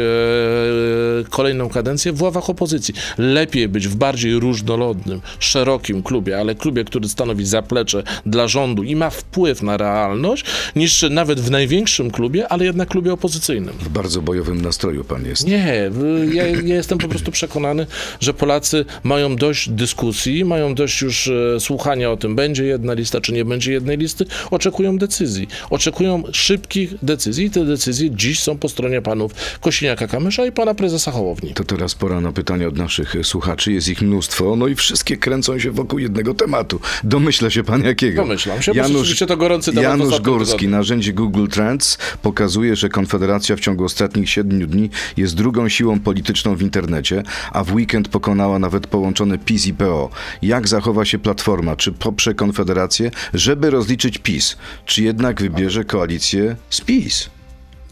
kolejną 1.30 1.68
kadencję 1.68 2.12
w 2.12 2.22
ławach 2.22 2.50
opozycji. 2.50 2.85
Lepiej 3.18 3.68
być 3.68 3.88
w 3.88 3.96
bardziej 3.96 4.34
różnorodnym, 4.34 5.20
szerokim 5.38 6.02
klubie, 6.02 6.38
ale 6.38 6.54
klubie, 6.54 6.84
który 6.84 7.08
stanowi 7.08 7.46
zaplecze 7.46 8.02
dla 8.26 8.48
rządu 8.48 8.82
i 8.82 8.96
ma 8.96 9.10
wpływ 9.10 9.62
na 9.62 9.76
realność, 9.76 10.44
niż 10.76 11.04
nawet 11.10 11.40
w 11.40 11.50
największym 11.50 12.10
klubie, 12.10 12.48
ale 12.48 12.64
jednak 12.64 12.88
klubie 12.88 13.12
opozycyjnym. 13.12 13.74
W 13.80 13.88
bardzo 13.88 14.22
bojowym 14.22 14.62
nastroju 14.62 15.04
pan 15.04 15.26
jest. 15.26 15.46
Nie, 15.46 15.90
ja, 16.32 16.46
ja 16.46 16.74
jestem 16.74 16.98
po 16.98 17.08
prostu 17.08 17.30
przekonany, 17.30 17.86
że 18.20 18.34
Polacy 18.34 18.84
mają 19.02 19.36
dość 19.36 19.68
dyskusji, 19.68 20.44
mają 20.44 20.74
dość 20.74 21.02
już 21.02 21.28
e, 21.28 21.60
słuchania 21.60 22.10
o 22.10 22.16
tym, 22.16 22.36
będzie 22.36 22.64
jedna 22.64 22.92
lista, 22.94 23.20
czy 23.20 23.32
nie 23.32 23.44
będzie 23.44 23.72
jednej 23.72 23.96
listy, 23.96 24.26
oczekują 24.50 24.98
decyzji. 24.98 25.48
Oczekują 25.70 26.22
szybkich 26.32 26.94
decyzji 27.02 27.46
i 27.46 27.50
te 27.50 27.64
decyzje 27.64 28.10
dziś 28.10 28.40
są 28.40 28.58
po 28.58 28.68
stronie 28.68 29.02
panów 29.02 29.32
Kosiniaka-Kamysza 29.60 30.48
i 30.48 30.52
pana 30.52 30.74
prezesa 30.74 31.10
Hołowni. 31.10 31.54
To 31.54 31.64
teraz 31.64 31.94
pora 31.94 32.20
na 32.20 32.32
pytania 32.32 32.68
od 32.68 32.75
naszych 32.76 33.14
słuchaczy. 33.22 33.72
Jest 33.72 33.88
ich 33.88 34.02
mnóstwo, 34.02 34.56
no 34.56 34.66
i 34.66 34.74
wszystkie 34.74 35.16
kręcą 35.16 35.58
się 35.58 35.70
wokół 35.70 35.98
jednego 35.98 36.34
tematu. 36.34 36.80
Domyśla 37.04 37.50
się 37.50 37.64
pan 37.64 37.84
jakiego? 37.84 38.22
Domyślam 38.22 38.62
się, 38.62 38.74
bo 38.74 38.88
rzeczywiście 38.88 39.26
to 39.26 39.36
gorący 39.36 39.72
temat 39.72 39.82
Janusz 39.82 40.20
Górski, 40.20 40.52
tygodniu. 40.52 40.70
narzędzie 40.70 41.12
Google 41.12 41.46
Trends 41.46 41.98
pokazuje, 42.22 42.76
że 42.76 42.88
Konfederacja 42.88 43.56
w 43.56 43.60
ciągu 43.60 43.84
ostatnich 43.84 44.30
siedmiu 44.30 44.66
dni 44.66 44.90
jest 45.16 45.34
drugą 45.34 45.68
siłą 45.68 46.00
polityczną 46.00 46.56
w 46.56 46.62
internecie, 46.62 47.22
a 47.52 47.64
w 47.64 47.74
weekend 47.74 48.08
pokonała 48.08 48.58
nawet 48.58 48.86
połączone 48.86 49.38
PiS 49.38 49.66
i 49.66 49.74
PO. 49.74 50.10
Jak 50.42 50.68
zachowa 50.68 51.04
się 51.04 51.18
Platforma? 51.18 51.76
Czy 51.76 51.92
poprze 51.92 52.34
Konfederację, 52.34 53.10
żeby 53.34 53.70
rozliczyć 53.70 54.18
PiS? 54.18 54.56
Czy 54.86 55.02
jednak 55.02 55.40
wybierze 55.40 55.84
koalicję 55.84 56.56
z 56.70 56.80
PiS? 56.80 57.35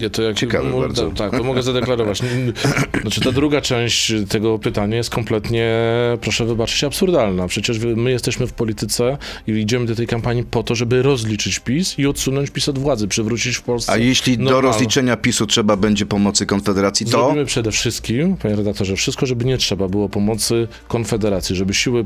Ja 0.00 0.10
to 0.10 0.22
jak, 0.22 0.36
Ciekawe 0.36 0.80
bardzo. 0.80 1.10
Tak, 1.10 1.30
to 1.30 1.44
mogę 1.44 1.62
zadeklarować. 1.62 2.20
Znaczy 3.02 3.20
ta 3.20 3.32
druga 3.32 3.60
część 3.60 4.12
tego 4.28 4.58
pytania 4.58 4.96
jest 4.96 5.10
kompletnie, 5.10 5.72
proszę 6.20 6.44
wybaczyć, 6.44 6.84
absurdalna. 6.84 7.46
Przecież 7.48 7.78
my 7.78 8.10
jesteśmy 8.10 8.46
w 8.46 8.52
polityce 8.52 9.18
i 9.46 9.50
idziemy 9.52 9.86
do 9.86 9.94
tej 9.94 10.06
kampanii 10.06 10.44
po 10.44 10.62
to, 10.62 10.74
żeby 10.74 11.02
rozliczyć 11.02 11.58
PiS 11.58 11.98
i 11.98 12.06
odsunąć 12.06 12.50
PiS 12.50 12.68
od 12.68 12.78
władzy, 12.78 13.08
przywrócić 13.08 13.56
w 13.56 13.62
Polsce 13.62 13.92
A 13.92 13.96
jeśli 13.96 14.38
do 14.38 14.44
normalną- 14.44 14.60
rozliczenia 14.60 15.16
PiSu 15.16 15.46
trzeba 15.46 15.76
będzie 15.76 16.06
pomocy 16.06 16.46
Konfederacji, 16.46 17.06
to... 17.06 17.12
Zrobimy 17.12 17.44
przede 17.44 17.72
wszystkim, 17.72 18.36
panie 18.36 18.56
redaktorze, 18.56 18.96
wszystko, 18.96 19.26
żeby 19.26 19.44
nie 19.44 19.58
trzeba 19.58 19.88
było 19.88 20.08
pomocy 20.08 20.68
Konfederacji, 20.88 21.56
żeby 21.56 21.74
siły 21.74 22.04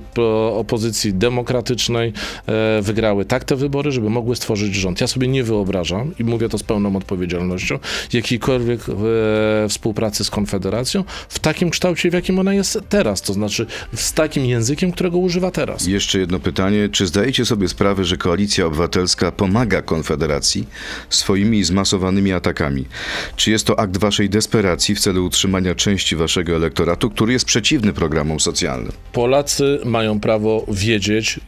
opozycji 0.53 1.15
demokratycznej 1.15 2.13
e, 2.47 2.83
wygrały 2.83 3.25
tak 3.25 3.45
te 3.45 3.57
wybory, 3.57 3.93
żeby 3.93 4.11
mogły 4.11 4.37
stworzyć 4.37 4.75
rząd. 4.75 5.01
Ja 5.01 5.07
sobie 5.07 5.29
nie 5.29 5.45
wyobrażam, 5.45 6.13
i 6.19 6.25
mówię 6.25 6.49
to 6.49 6.59
z 6.59 6.63
pełną 6.63 6.97
odpowiedzialnością, 6.97 7.78
jakiejkolwiek 8.13 8.81
e, 8.89 9.69
współpracy 9.69 10.25
z 10.25 10.31
Konfederacją 10.31 11.05
w 11.29 11.39
takim 11.39 11.71
kształcie, 11.71 12.11
w 12.11 12.15
jakim 12.15 12.39
ona 12.39 12.55
jest 12.55 12.79
teraz, 12.89 13.23
to 13.23 13.33
znaczy 13.33 13.67
z 13.95 14.13
takim 14.13 14.47
językiem, 14.47 14.93
którego 14.93 15.19
używa 15.19 15.51
teraz. 15.51 15.87
Jeszcze 15.87 16.19
jedno 16.19 16.41
pytanie. 16.41 16.89
Czy 16.93 17.07
zdajecie 17.07 17.45
sobie 17.45 17.69
sprawę, 17.69 18.05
że 18.05 18.17
Koalicja 18.17 18.67
Obywatelska 18.67 19.33
pomaga 19.33 19.83
Konfederacji 19.83 20.67
swoimi 21.11 21.65
zmasowanymi 21.65 22.33
atakami? 22.33 22.85
Czy 23.37 23.51
jest 23.51 23.67
to 23.67 23.79
akt 23.79 23.97
waszej 23.97 24.31
desperacji 24.31 24.95
w 24.95 25.01
celu 25.01 25.27
utrzymania 25.27 25.75
części 25.75 26.17
waszego 26.17 26.57
elektoratu, 26.57 27.11
który 27.11 27.33
jest 27.33 27.45
przeciwny 27.45 27.93
programom 27.93 28.41
socjalnym? 28.41 28.93
Polacy 29.13 29.81
mają 29.85 30.21
prawo 30.21 30.67
wiedzieć, 30.69 31.41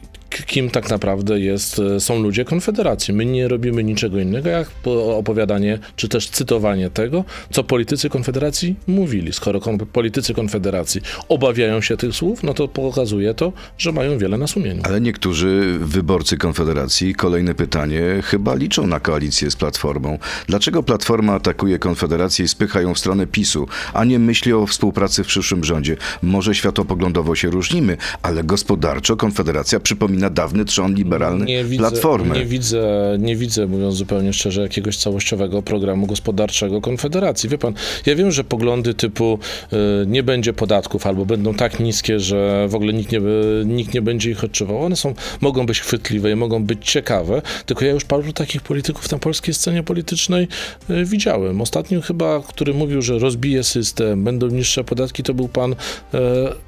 kim 0.45 0.69
tak 0.69 0.89
naprawdę 0.89 1.39
jest, 1.39 1.79
e, 1.79 1.99
są 1.99 2.19
ludzie 2.21 2.45
Konfederacji. 2.45 3.13
My 3.13 3.25
nie 3.25 3.47
robimy 3.47 3.83
niczego 3.83 4.19
innego, 4.19 4.49
jak 4.49 4.69
po- 4.71 5.17
opowiadanie, 5.17 5.79
czy 5.95 6.09
też 6.09 6.29
cytowanie 6.29 6.89
tego, 6.89 7.23
co 7.51 7.63
politycy 7.63 8.09
Konfederacji 8.09 8.75
mówili. 8.87 9.33
Skoro 9.33 9.59
kon- 9.59 9.77
politycy 9.77 10.33
Konfederacji 10.33 11.01
obawiają 11.29 11.81
się 11.81 11.97
tych 11.97 12.15
słów, 12.15 12.43
no 12.43 12.53
to 12.53 12.67
pokazuje 12.67 13.33
to, 13.33 13.53
że 13.77 13.91
mają 13.91 14.17
wiele 14.17 14.37
na 14.37 14.47
sumieniu. 14.47 14.81
Ale 14.85 15.01
niektórzy 15.01 15.77
wyborcy 15.81 16.37
Konfederacji, 16.37 17.15
kolejne 17.15 17.55
pytanie, 17.55 18.01
chyba 18.23 18.55
liczą 18.55 18.87
na 18.87 18.99
koalicję 18.99 19.51
z 19.51 19.55
Platformą. 19.55 20.17
Dlaczego 20.47 20.83
Platforma 20.83 21.33
atakuje 21.33 21.79
Konfederację 21.79 22.45
i 22.45 22.47
spycha 22.47 22.81
ją 22.81 22.93
w 22.93 22.99
stronę 22.99 23.27
PiSu, 23.27 23.67
a 23.93 24.03
nie 24.05 24.19
myśli 24.19 24.53
o 24.53 24.65
współpracy 24.67 25.23
w 25.23 25.27
przyszłym 25.27 25.63
rządzie? 25.63 25.97
Może 26.21 26.55
światopoglądowo 26.55 27.35
się 27.35 27.49
różnimy, 27.49 27.97
ale 28.21 28.43
gospodarczo 28.43 29.15
Konfederacja 29.17 29.79
przypomina 29.79 30.20
dawny 30.29 30.65
trzon 30.65 30.95
liberalny 30.95 31.45
Nie 31.45 31.63
widzę, 31.63 31.89
Platformy. 31.89 32.39
nie, 32.39 32.45
widzę, 32.45 33.17
nie 33.19 33.35
widzę, 33.35 33.67
mówiąc 33.67 33.95
zupełnie 33.95 34.33
szczerze, 34.33 34.61
jakiegoś 34.61 34.97
całościowego 34.97 35.61
programu 35.61 36.07
gospodarczego 36.07 36.81
Konfederacji. 36.81 37.49
Wie 37.49 37.57
pan, 37.57 37.73
ja 38.05 38.15
wiem, 38.15 38.31
że 38.31 38.43
poglądy 38.43 38.93
typu 38.93 39.39
y, 39.73 39.77
nie 40.07 40.23
będzie 40.23 40.53
podatków 40.53 41.07
albo 41.07 41.25
będą 41.25 41.53
tak 41.53 41.79
niskie, 41.79 42.19
że 42.19 42.67
w 42.69 42.75
ogóle 42.75 42.93
nikt 42.93 43.11
nie, 43.11 43.21
nikt 43.65 43.93
nie 43.93 44.01
będzie 44.01 44.31
ich 44.31 44.43
odczuwał. 44.43 44.83
One 44.83 44.95
są, 44.95 45.13
mogą 45.41 45.65
być 45.65 45.79
chwytliwe 45.79 46.31
i 46.31 46.35
mogą 46.35 46.63
być 46.63 46.91
ciekawe, 46.91 47.41
tylko 47.65 47.85
ja 47.85 47.91
już 47.91 48.05
paru 48.05 48.33
takich 48.33 48.61
polityków 48.61 49.11
na 49.11 49.19
polskiej 49.19 49.53
scenie 49.53 49.83
politycznej 49.83 50.47
y, 50.89 51.05
widziałem. 51.05 51.61
Ostatnim 51.61 52.01
chyba, 52.01 52.41
który 52.47 52.73
mówił, 52.73 53.01
że 53.01 53.19
rozbije 53.19 53.63
system, 53.63 54.23
będą 54.23 54.47
niższe 54.47 54.83
podatki, 54.83 55.23
to 55.23 55.33
był 55.33 55.47
pan 55.47 55.75
e, 56.13 56.17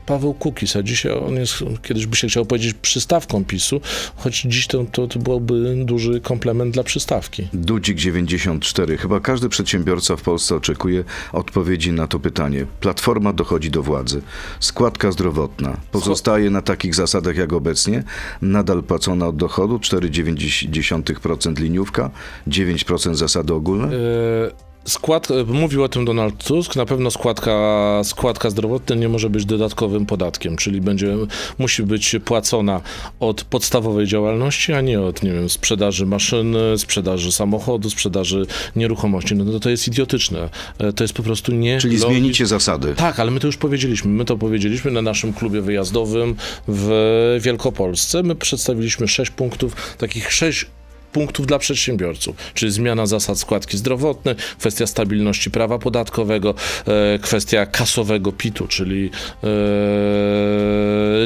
Paweł 0.06 0.34
Kukis, 0.34 0.75
a 0.75 0.84
dzisiaj 0.84 1.12
on 1.27 1.36
jest, 1.36 1.54
kiedyś 1.84 2.06
by 2.06 2.15
się 2.15 2.27
chciał 2.27 2.45
powiedzieć, 2.45 2.73
przystawką 2.82 3.42
PiSu, 3.45 3.82
choć 4.15 4.41
dziś 4.41 4.67
to, 4.67 4.86
to, 4.91 5.08
to 5.08 5.19
byłby 5.19 5.75
duży 5.86 6.21
komplement 6.21 6.73
dla 6.73 6.84
przystawki. 6.84 7.47
Dudzik 7.53 7.97
94. 7.97 8.97
Chyba 8.97 9.19
każdy 9.19 9.49
przedsiębiorca 9.49 10.15
w 10.15 10.21
Polsce 10.21 10.56
oczekuje 10.56 11.03
odpowiedzi 11.32 11.91
na 11.91 12.08
to 12.08 12.19
pytanie. 12.19 12.65
Platforma 12.79 13.34
dochodzi 13.34 13.71
do 13.71 13.84
władzy. 13.84 14.21
Składka 14.60 15.12
zdrowotna 15.12 15.77
pozostaje 15.91 16.49
na 16.49 16.62
takich 16.62 16.95
zasadach 16.95 17.36
jak 17.36 17.53
obecnie. 17.53 18.03
Nadal 18.41 18.84
płacona 18.84 19.27
od 19.27 19.36
dochodu 19.36 19.77
4,9% 19.77 21.60
liniówka, 21.60 22.10
9% 22.47 23.15
zasady 23.15 23.53
ogólne. 23.53 23.88
E, 23.88 24.72
Skład, 24.86 25.32
e, 25.32 25.43
mówił 25.43 25.84
o 25.84 25.89
tym 25.89 26.06
Donald 26.06 26.43
Tusk, 26.43 26.76
na 26.76 26.86
pewno 26.86 27.12
składka, 27.12 28.02
składka 28.04 28.50
zdrowotna 28.50 28.96
nie 28.96 29.10
może 29.10 29.30
być 29.30 29.46
dodatkowym 29.46 30.06
podatkiem, 30.06 30.58
czyli 30.58 30.82
będzie, 30.82 31.15
musi 31.58 31.84
być 31.84 32.15
płacona 32.26 32.82
od 33.19 33.43
podstawowej 33.43 34.08
działalności, 34.08 34.74
a 34.74 34.82
nie 34.82 35.02
od, 35.02 35.24
nie 35.24 35.32
wiem, 35.32 35.50
sprzedaży 35.50 36.06
maszyny, 36.06 36.78
sprzedaży 36.78 37.32
samochodu, 37.32 37.89
sprzedaży 37.89 38.46
nieruchomości. 38.76 39.36
No 39.36 39.46
to, 39.52 39.60
to 39.60 39.69
jest 39.69 39.88
idiotyczne. 39.88 40.50
E, 40.78 40.93
To 40.93 41.04
jest 41.04 41.13
po 41.13 41.24
prostu 41.24 41.52
nie 41.52 41.80
Czyli 41.80 41.98
zmienicie 41.98 42.46
zasady. 42.46 42.93
Tak, 42.96 43.19
ale 43.19 43.32
my 43.32 43.39
to 43.39 43.48
już 43.48 43.58
powiedzieliśmy. 43.58 44.12
My 44.12 44.26
to 44.26 44.38
powiedzieliśmy 44.38 44.91
na 44.91 45.02
naszym 45.02 45.34
klubie 45.34 45.62
wyjazdowym 45.62 46.36
w 46.67 47.38
Wielkopolsce. 47.41 48.24
My 48.24 48.36
przedstawiliśmy 48.36 49.08
sześć 49.08 49.32
punktów, 49.32 49.96
takich 49.98 50.34
sześć 50.34 50.65
punktów 51.13 51.47
dla 51.47 51.60
przedsiębiorców, 51.60 52.36
czyli 52.54 52.71
zmiana 52.71 53.06
zasad 53.06 53.39
składki 53.39 53.78
zdrowotnej, 53.78 54.36
kwestia 54.60 54.88
stabilności 54.88 55.52
prawa 55.52 55.80
podatkowego, 55.80 56.56
e, 56.88 57.19
kwestia 57.19 57.65
kasowego 57.65 58.32
PIT-u, 58.32 58.67
czyli 58.67 59.10
e, 59.43 59.47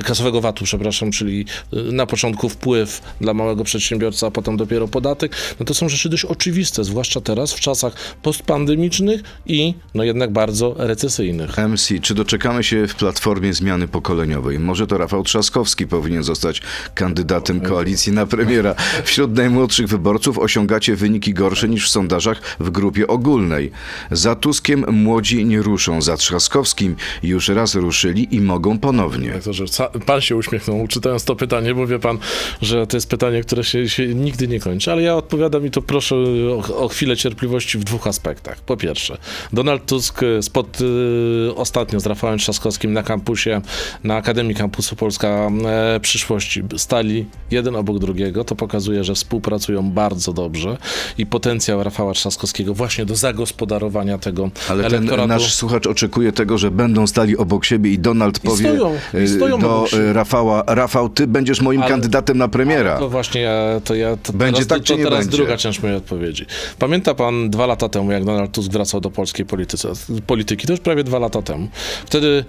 kasowego 0.04 0.42
VAT-u, 0.42 0.64
przepraszam, 0.66 1.12
czyli 1.12 1.46
e, 1.74 1.78
na 1.92 2.06
początku 2.06 2.50
wpływ 2.50 3.02
dla 3.22 3.34
małego 3.34 3.64
przedsiębiorca, 3.64 4.28
a 4.28 4.32
potem 4.32 4.58
dopiero 4.58 4.88
podatek. 4.88 5.36
No 5.60 5.66
to 5.66 5.74
są 5.74 5.90
rzeczy 5.90 6.10
dość 6.10 6.26
oczywiste, 6.26 6.84
zwłaszcza 6.84 7.22
teraz 7.22 7.54
w 7.54 7.60
czasach 7.60 7.94
postpandemicznych 8.22 9.22
i 9.46 9.74
no 9.94 10.04
jednak 10.04 10.32
bardzo 10.32 10.76
recesyjnych. 10.78 11.58
MC, 11.58 12.00
czy 12.02 12.14
doczekamy 12.14 12.64
się 12.64 12.88
w 12.88 12.96
Platformie 12.96 13.54
zmiany 13.54 13.88
pokoleniowej? 13.88 14.60
Może 14.60 14.88
to 14.88 14.98
Rafał 14.98 15.24
Trzaskowski 15.24 15.88
powinien 15.88 16.24
zostać 16.24 16.62
kandydatem 16.96 17.62
koalicji 17.62 18.12
na 18.14 18.26
premiera. 18.26 18.76
Wśród 19.04 19.36
najmłodszych 19.36 19.77
wyborców 19.86 20.40
osiągacie 20.40 20.96
wyniki 20.96 21.34
gorsze 21.34 21.70
niż 21.70 21.88
w 21.88 21.90
sondażach 21.90 22.42
w 22.60 22.70
grupie 22.70 23.08
ogólnej. 23.08 23.72
Za 24.12 24.36
Tuskiem 24.36 24.86
młodzi 24.92 25.46
nie 25.46 25.62
ruszą, 25.62 26.02
za 26.02 26.18
Trzaskowskim 26.18 26.96
już 27.24 27.50
raz 27.50 27.76
ruszyli 27.76 28.36
i 28.36 28.42
mogą 28.42 28.80
ponownie. 28.80 29.34
To, 29.44 29.54
że 29.54 29.66
pan 30.06 30.22
się 30.22 30.36
uśmiechnął, 30.36 30.88
czytając 30.88 31.24
to 31.24 31.36
pytanie, 31.36 31.76
bo 31.76 31.88
wie 31.88 32.00
pan, 32.00 32.18
że 32.62 32.88
to 32.88 32.98
jest 32.98 33.10
pytanie, 33.10 33.42
które 33.42 33.64
się, 33.64 33.90
się 33.90 34.16
nigdy 34.16 34.48
nie 34.48 34.60
kończy, 34.60 34.92
ale 34.92 35.02
ja 35.02 35.16
odpowiadam 35.16 35.66
i 35.66 35.72
to 35.72 35.82
proszę 35.82 36.16
o, 36.16 36.78
o 36.78 36.88
chwilę 36.88 37.18
cierpliwości 37.18 37.78
w 37.78 37.84
dwóch 37.84 38.08
aspektach. 38.08 38.62
Po 38.62 38.78
pierwsze, 38.78 39.18
Donald 39.54 39.86
Tusk 39.86 40.22
spod, 40.42 40.82
y, 40.82 41.56
ostatnio 41.56 42.00
z 42.00 42.06
Rafałem 42.06 42.40
Trzaskowskim 42.40 42.94
na 42.94 43.04
kampusie, 43.04 43.62
na 44.04 44.16
Akademii 44.16 44.56
Kampusu 44.56 44.96
Polska 44.96 45.50
e, 45.66 46.00
Przyszłości 46.00 46.64
stali 46.78 47.26
jeden 47.52 47.76
obok 47.76 48.00
drugiego. 48.00 48.44
To 48.44 48.56
pokazuje, 48.56 49.04
że 49.04 49.16
współpracują 49.16 49.67
bardzo 49.84 50.34
dobrze 50.34 50.78
i 51.18 51.26
potencjał 51.26 51.84
Rafała 51.84 52.14
Trzaskowskiego 52.14 52.74
właśnie 52.74 53.06
do 53.06 53.16
zagospodarowania 53.16 54.18
tego 54.18 54.50
Ale 54.70 54.84
ten 54.84 54.94
elektoratu. 54.94 55.28
nasz 55.28 55.54
słuchacz 55.56 55.88
oczekuje 55.88 56.32
tego, 56.32 56.58
że 56.58 56.72
będą 56.72 57.08
stali 57.08 57.38
obok 57.38 57.66
siebie 57.66 57.92
i 57.92 58.00
Donald 58.00 58.38
I 58.44 58.48
powie 58.48 58.76
stoją, 58.76 58.96
i 59.14 59.18
y, 59.18 59.28
stoją 59.28 59.60
do 59.60 59.86
y, 59.94 60.14
Rafała, 60.14 60.64
Rafał, 60.68 61.10
ty 61.10 61.28
będziesz 61.28 61.62
moim 61.62 61.82
Ale- 61.82 61.90
kandydatem 61.92 62.38
na 62.38 62.48
premiera. 62.48 63.00
To 63.00 63.10
właśnie 63.10 63.42
ja, 63.42 63.82
to 63.84 63.96
ja 63.96 64.18
to 64.18 64.34
Będzie 64.34 64.54
teraz, 64.54 64.68
tak, 64.68 64.78
to, 64.78 64.84
czy 64.84 64.94
to 64.94 64.98
nie 65.00 65.04
teraz 65.04 65.20
będzie? 65.20 65.38
druga 65.38 65.58
część 65.58 65.82
mojej 65.82 65.98
odpowiedzi. 65.98 66.46
Pamięta 66.80 67.14
pan 67.16 67.50
dwa 67.50 67.66
lata 67.66 67.90
temu, 67.90 68.12
jak 68.12 68.26
Donald 68.26 68.52
Tusk 68.52 68.72
wracał 68.72 69.02
do 69.02 69.10
polskiej 69.10 69.46
polityce, 69.46 69.90
polityki, 70.28 70.68
to 70.68 70.74
już 70.74 70.80
prawie 70.80 71.04
dwa 71.04 71.20
lata 71.20 71.42
temu. 71.42 71.68
Wtedy 72.06 72.46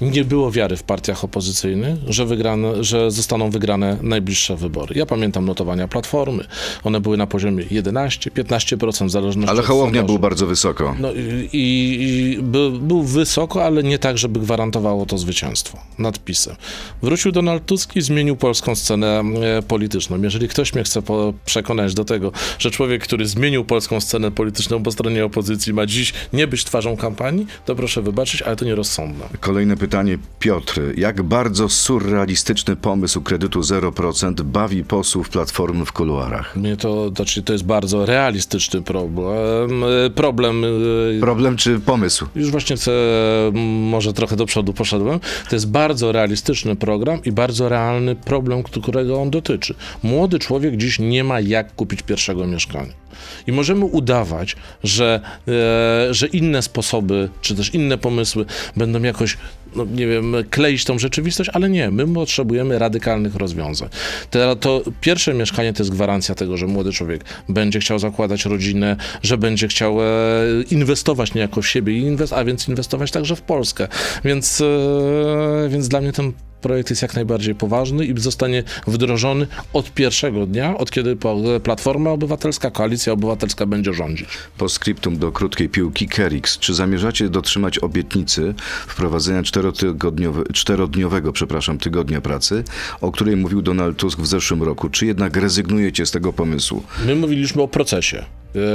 nie 0.00 0.24
było 0.24 0.50
wiary 0.50 0.76
w 0.76 0.82
partiach 0.82 1.24
opozycyjnych, 1.24 1.98
że, 2.08 2.26
wygrane, 2.26 2.84
że 2.84 3.10
zostaną 3.10 3.50
wygrane 3.50 3.98
najbliższe 4.02 4.56
wybory. 4.56 4.94
Ja 4.98 5.06
pamiętam 5.06 5.44
notowania 5.44 5.88
Platformy. 5.88 6.44
One 6.84 7.00
były 7.00 7.16
na 7.16 7.26
poziomie 7.26 7.64
11-15% 7.64 9.06
w 9.06 9.10
zależności 9.10 9.50
Ale 9.50 9.62
Hołownia 9.62 10.02
był 10.02 10.18
bardzo 10.18 10.46
wysoko. 10.46 10.94
No 10.98 11.12
i, 11.12 11.48
i, 11.52 12.02
i 12.02 12.42
był, 12.42 12.72
był 12.72 13.02
wysoko, 13.02 13.64
ale 13.64 13.82
nie 13.82 13.98
tak, 13.98 14.18
żeby 14.18 14.40
gwarantowało 14.40 15.06
to 15.06 15.18
zwycięstwo 15.18 15.78
nad 15.98 16.18
PiSem. 16.18 16.56
Wrócił 17.02 17.32
Donald 17.32 17.66
Tusk 17.66 17.96
i 17.96 18.02
zmienił 18.02 18.36
polską 18.36 18.74
scenę 18.74 19.22
e, 19.58 19.62
polityczną. 19.62 20.22
Jeżeli 20.22 20.48
ktoś 20.48 20.74
mnie 20.74 20.84
chce 20.84 21.02
przekonać 21.44 21.94
do 21.94 22.04
tego, 22.04 22.32
że 22.58 22.70
człowiek, 22.70 23.02
który 23.02 23.26
zmienił 23.26 23.64
polską 23.64 24.00
scenę 24.00 24.30
polityczną 24.30 24.82
po 24.82 24.92
stronie 24.92 25.24
opozycji 25.24 25.72
ma 25.72 25.86
dziś 25.86 26.12
nie 26.32 26.46
być 26.46 26.64
twarzą 26.64 26.96
kampanii, 26.96 27.46
to 27.64 27.74
proszę 27.74 28.02
wybaczyć, 28.02 28.42
ale 28.42 28.56
to 28.56 28.64
nierozsądne. 28.64 29.24
Kolejne 29.40 29.76
pytanie, 29.82 30.18
Piotr. 30.38 30.80
Jak 30.96 31.22
bardzo 31.22 31.68
surrealistyczny 31.68 32.76
pomysł 32.76 33.20
kredytu 33.20 33.60
0% 33.60 34.42
bawi 34.42 34.84
posłów 34.84 35.28
Platformy 35.28 35.84
w 35.84 35.92
kuluarach? 35.92 36.56
Mnie 36.56 36.76
to, 36.76 37.08
znaczy, 37.08 37.42
to 37.42 37.52
jest 37.52 37.64
bardzo 37.64 38.06
realistyczny 38.06 38.82
problem. 38.82 39.84
E, 39.84 40.10
Problem 40.10 40.64
e, 40.64 41.20
Problem 41.20 41.56
czy 41.56 41.80
pomysł? 41.80 42.26
Już 42.34 42.50
właśnie 42.50 42.76
chcę, 42.76 42.92
może 43.90 44.12
trochę 44.12 44.36
do 44.36 44.46
przodu 44.46 44.72
poszedłem. 44.72 45.20
To 45.48 45.56
jest 45.56 45.70
bardzo 45.70 46.12
realistyczny 46.12 46.76
program 46.76 47.24
i 47.24 47.32
bardzo 47.32 47.68
realny 47.68 48.16
problem, 48.16 48.62
którego 48.62 49.20
on 49.20 49.30
dotyczy. 49.30 49.74
Młody 50.02 50.38
człowiek 50.38 50.76
dziś 50.76 50.98
nie 50.98 51.24
ma 51.24 51.40
jak 51.40 51.74
kupić 51.74 52.02
pierwszego 52.02 52.46
mieszkania. 52.46 52.92
I 53.46 53.52
możemy 53.52 53.84
udawać, 53.84 54.56
że, 54.84 55.20
e, 55.48 56.14
że 56.14 56.26
inne 56.26 56.62
sposoby, 56.62 57.28
czy 57.40 57.54
też 57.54 57.74
inne 57.74 57.98
pomysły 57.98 58.44
będą 58.76 59.02
jakoś, 59.02 59.36
no 59.76 59.84
nie 59.84 60.06
wiem, 60.06 60.34
kleić 60.50 60.84
tą 60.84 60.98
rzeczywistość, 60.98 61.50
ale 61.52 61.70
nie, 61.70 61.90
my 61.90 62.14
potrzebujemy 62.14 62.78
radykalnych 62.78 63.34
rozwiązań. 63.34 63.88
To, 64.30 64.56
to 64.56 64.82
pierwsze 65.00 65.34
mieszkanie 65.34 65.72
to 65.72 65.82
jest 65.82 65.90
gwarancja 65.92 66.34
tego, 66.34 66.56
że 66.56 66.66
młody 66.66 66.92
człowiek 66.92 67.24
będzie 67.48 67.80
chciał 67.80 67.98
zakładać 67.98 68.44
rodzinę, 68.44 68.96
że 69.22 69.38
będzie 69.38 69.68
chciał 69.68 70.02
e, 70.02 70.04
inwestować 70.70 71.34
niejako 71.34 71.62
w 71.62 71.68
siebie, 71.68 71.92
inwest- 71.92 72.34
a 72.34 72.44
więc 72.44 72.68
inwestować 72.68 73.10
także 73.10 73.36
w 73.36 73.42
Polskę. 73.42 73.88
Więc, 74.24 74.60
e, 74.60 75.68
więc 75.68 75.88
dla 75.88 76.00
mnie 76.00 76.12
ten 76.12 76.32
projekt 76.62 76.90
jest 76.90 77.02
jak 77.02 77.14
najbardziej 77.14 77.54
poważny 77.54 78.04
i 78.06 78.20
zostanie 78.20 78.62
wdrożony 78.86 79.46
od 79.72 79.92
pierwszego 79.94 80.46
dnia, 80.46 80.78
od 80.78 80.90
kiedy 80.90 81.16
po- 81.16 81.36
Platforma 81.62 82.10
Obywatelska, 82.10 82.70
Koalicja 82.70 83.12
Obywatelska 83.12 83.66
będzie 83.66 83.94
rządzić. 83.94 84.28
Postscriptum 84.58 85.18
do 85.18 85.32
krótkiej 85.32 85.68
piłki 85.68 86.08
Kerix. 86.08 86.58
Czy 86.58 86.74
zamierzacie 86.74 87.28
dotrzymać 87.28 87.78
obietnicy 87.78 88.54
wprowadzenia 88.86 89.42
czterodniowego 90.52 91.32
przepraszam, 91.32 91.78
tygodnia 91.78 92.20
pracy, 92.20 92.64
o 93.00 93.12
której 93.12 93.36
mówił 93.36 93.62
Donald 93.62 93.96
Tusk 93.96 94.18
w 94.20 94.26
zeszłym 94.26 94.62
roku? 94.62 94.88
Czy 94.88 95.06
jednak 95.06 95.36
rezygnujecie 95.36 96.06
z 96.06 96.10
tego 96.10 96.32
pomysłu? 96.32 96.82
My 97.06 97.14
mówiliśmy 97.16 97.62
o 97.62 97.68
procesie. 97.68 98.24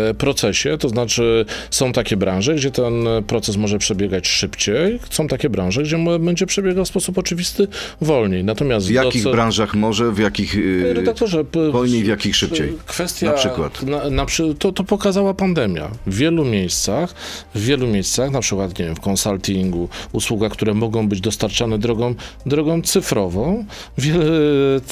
E, 0.09 0.13
Procesie, 0.13 0.77
to 0.77 0.89
znaczy 0.89 1.45
są 1.71 1.91
takie 1.93 2.17
branże, 2.17 2.55
gdzie 2.55 2.71
ten 2.71 2.93
proces 3.27 3.57
może 3.57 3.79
przebiegać 3.79 4.27
szybciej, 4.27 4.99
są 5.09 5.27
takie 5.27 5.49
branże, 5.49 5.83
gdzie 5.83 5.97
będzie 6.19 6.45
przebiegał 6.45 6.85
w 6.85 6.87
sposób 6.87 7.17
oczywisty 7.17 7.67
wolniej. 8.01 8.43
Natomiast 8.43 8.87
W 8.87 8.91
jakich 8.91 9.23
doce- 9.23 9.31
branżach 9.31 9.75
może, 9.75 10.11
w 10.11 10.19
jakich... 10.19 10.55
yy, 10.55 10.93
Redaktorze, 10.93 11.43
wolniej, 11.71 12.03
w 12.03 12.07
jakich 12.07 12.35
szybciej? 12.35 12.73
Kwestia, 12.85 13.25
Na 13.25 13.33
przykład. 13.33 13.83
Na, 13.83 14.09
na, 14.09 14.25
to, 14.59 14.71
to 14.71 14.83
pokazała 14.83 15.33
pandemia. 15.33 15.91
W 16.07 16.15
wielu 16.17 16.45
miejscach, 16.45 17.13
w 17.55 17.61
wielu 17.65 17.87
miejscach, 17.87 18.31
na 18.31 18.39
przykład 18.39 18.79
nie 18.79 18.85
wiem, 18.85 18.95
w 18.95 18.99
konsultingu, 18.99 19.89
usługach, 20.11 20.51
które 20.51 20.73
mogą 20.73 21.07
być 21.09 21.21
dostarczane 21.21 21.77
drogą, 21.79 22.15
drogą 22.45 22.81
cyfrową, 22.81 23.65
wiele, 23.97 24.25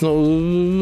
no, 0.02 0.13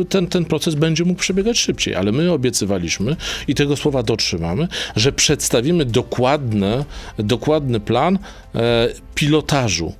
ten, 0.09 0.27
ten 0.27 0.45
proces 0.45 0.75
będzie 0.75 1.05
mógł 1.05 1.19
przebiegać 1.19 1.59
szybciej, 1.59 1.95
ale 1.95 2.11
my 2.11 2.31
obiecywaliśmy 2.31 3.15
i 3.47 3.55
tego 3.55 3.75
słowa 3.75 3.92
dotrzymamy, 4.01 4.67
że 4.95 5.11
przedstawimy 5.11 5.85
dokładne, 5.85 6.85
dokładny 7.17 7.79
plan 7.79 8.19
e, 8.55 8.87
pilotażu 9.15 9.93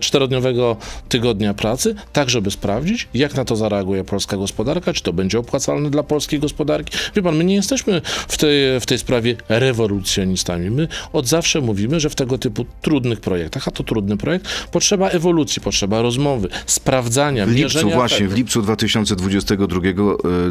czterodniowego 0.00 0.76
tygodnia 1.08 1.54
pracy, 1.54 1.94
tak 2.12 2.30
żeby 2.30 2.50
sprawdzić, 2.50 3.08
jak 3.14 3.34
na 3.34 3.44
to 3.44 3.56
zareaguje 3.56 4.04
polska 4.04 4.36
gospodarka, 4.36 4.92
czy 4.92 5.02
to 5.02 5.12
będzie 5.12 5.38
opłacalne 5.38 5.90
dla 5.90 6.02
polskiej 6.02 6.40
gospodarki. 6.40 6.98
Wie 7.16 7.22
pan, 7.22 7.36
my 7.36 7.44
nie 7.44 7.54
jesteśmy 7.54 8.02
w 8.28 8.36
tej, 8.36 8.80
w 8.80 8.86
tej 8.86 8.98
sprawie 8.98 9.36
rewolucjonistami. 9.48 10.70
My 10.70 10.88
od 11.12 11.26
zawsze 11.26 11.60
mówimy, 11.60 12.00
że 12.00 12.10
w 12.10 12.14
tego 12.14 12.38
typu 12.38 12.66
trudnych 12.82 13.20
projektach, 13.20 13.68
a 13.68 13.70
to 13.70 13.84
trudny 13.84 14.16
projekt, 14.16 14.46
potrzeba 14.72 15.08
ewolucji, 15.08 15.62
potrzeba 15.62 16.02
rozmowy, 16.02 16.48
sprawdzania, 16.66 17.46
W 17.46 17.50
lipcu, 17.52 17.90
właśnie, 17.90 18.28
w 18.28 18.34
lipcu 18.36 18.62
2022 18.62 19.80
y, 19.88 19.92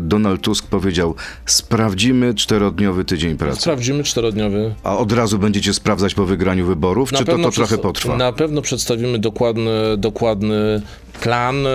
Donald 0.01 0.41
Tusk 0.41 0.67
powiedział, 0.67 1.15
sprawdzimy 1.45 2.33
czterodniowy 2.33 3.05
tydzień 3.05 3.37
pracy. 3.37 3.61
Sprawdzimy 3.61 4.03
czterodniowy 4.03 4.73
A 4.83 4.97
od 4.97 5.11
razu 5.11 5.39
będziecie 5.39 5.73
sprawdzać 5.73 6.13
po 6.13 6.25
wygraniu 6.25 6.65
wyborów, 6.65 7.11
czy 7.11 7.25
to, 7.25 7.37
to 7.37 7.51
trochę 7.51 7.77
przedsta- 7.77 7.81
potrwa? 7.99 8.17
Na 8.17 8.31
pewno 8.31 8.61
przedstawimy 8.61 9.19
dokładny, 9.19 9.71
dokładny 9.97 10.81
plan 11.21 11.67
e, 11.67 11.69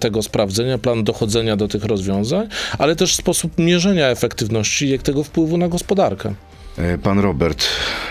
tego 0.00 0.22
sprawdzenia, 0.22 0.78
plan 0.78 1.04
dochodzenia 1.04 1.56
do 1.56 1.68
tych 1.68 1.84
rozwiązań, 1.84 2.48
ale 2.78 2.96
też 2.96 3.16
sposób 3.16 3.58
mierzenia 3.58 4.06
efektywności 4.06 4.94
i 4.94 4.98
tego 4.98 5.24
wpływu 5.24 5.58
na 5.58 5.68
gospodarkę. 5.68 6.34
E, 6.78 6.98
Pan 6.98 7.18
Robert, 7.18 7.66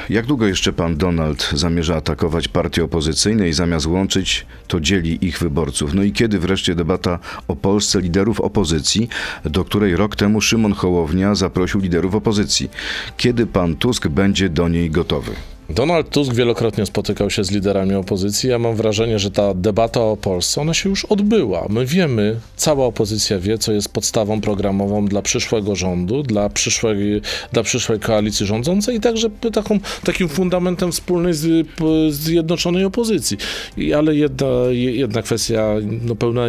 jak 0.09 0.25
długo 0.25 0.47
jeszcze 0.47 0.73
pan 0.73 0.97
Donald 0.97 1.49
zamierza 1.53 1.95
atakować 1.95 2.47
partie 2.47 2.83
opozycyjne 2.83 3.49
i 3.49 3.53
zamiast 3.53 3.85
łączyć, 3.85 4.45
to 4.67 4.79
dzieli 4.79 5.25
ich 5.25 5.39
wyborców? 5.39 5.93
No 5.93 6.03
i 6.03 6.11
kiedy 6.11 6.39
wreszcie 6.39 6.75
debata 6.75 7.19
o 7.47 7.55
Polsce 7.55 8.01
liderów 8.01 8.41
opozycji, 8.41 9.09
do 9.45 9.65
której 9.65 9.95
rok 9.95 10.15
temu 10.15 10.41
Szymon 10.41 10.73
Hołownia 10.73 11.35
zaprosił 11.35 11.79
liderów 11.79 12.15
opozycji? 12.15 12.69
Kiedy 13.17 13.47
pan 13.47 13.75
Tusk 13.75 14.07
będzie 14.07 14.49
do 14.49 14.67
niej 14.67 14.91
gotowy? 14.91 15.31
Donald 15.69 16.09
Tusk 16.09 16.33
wielokrotnie 16.33 16.85
spotykał 16.85 17.29
się 17.29 17.43
z 17.43 17.51
liderami 17.51 17.95
opozycji. 17.95 18.49
Ja 18.49 18.59
mam 18.59 18.75
wrażenie, 18.75 19.19
że 19.19 19.31
ta 19.31 19.53
debata 19.53 20.01
o 20.01 20.17
Polsce, 20.17 20.61
ona 20.61 20.73
się 20.73 20.89
już 20.89 21.05
odbyła. 21.05 21.65
My 21.69 21.85
wiemy, 21.85 22.39
cała 22.55 22.85
opozycja 22.85 23.39
wie, 23.39 23.57
co 23.57 23.71
jest 23.71 23.89
podstawą 23.89 24.41
programową 24.41 25.05
dla 25.05 25.21
przyszłego 25.21 25.75
rządu, 25.75 26.23
dla 26.23 26.49
przyszłej, 26.49 27.21
dla 27.53 27.63
przyszłej 27.63 27.99
koalicji 27.99 28.45
rządzącej 28.45 28.95
i 28.95 28.99
także 28.99 29.29
taką, 29.53 29.79
takim 30.03 30.29
fundamentem 30.29 30.91
wspólnej 30.91 31.33
z, 31.33 31.67
zjednoczonej 32.09 32.85
opozycji. 32.85 33.37
I, 33.77 33.93
ale 33.93 34.15
jedna, 34.15 34.47
jedna 34.71 35.21
kwestia, 35.21 35.75
no 36.01 36.15
pełna, 36.15 36.41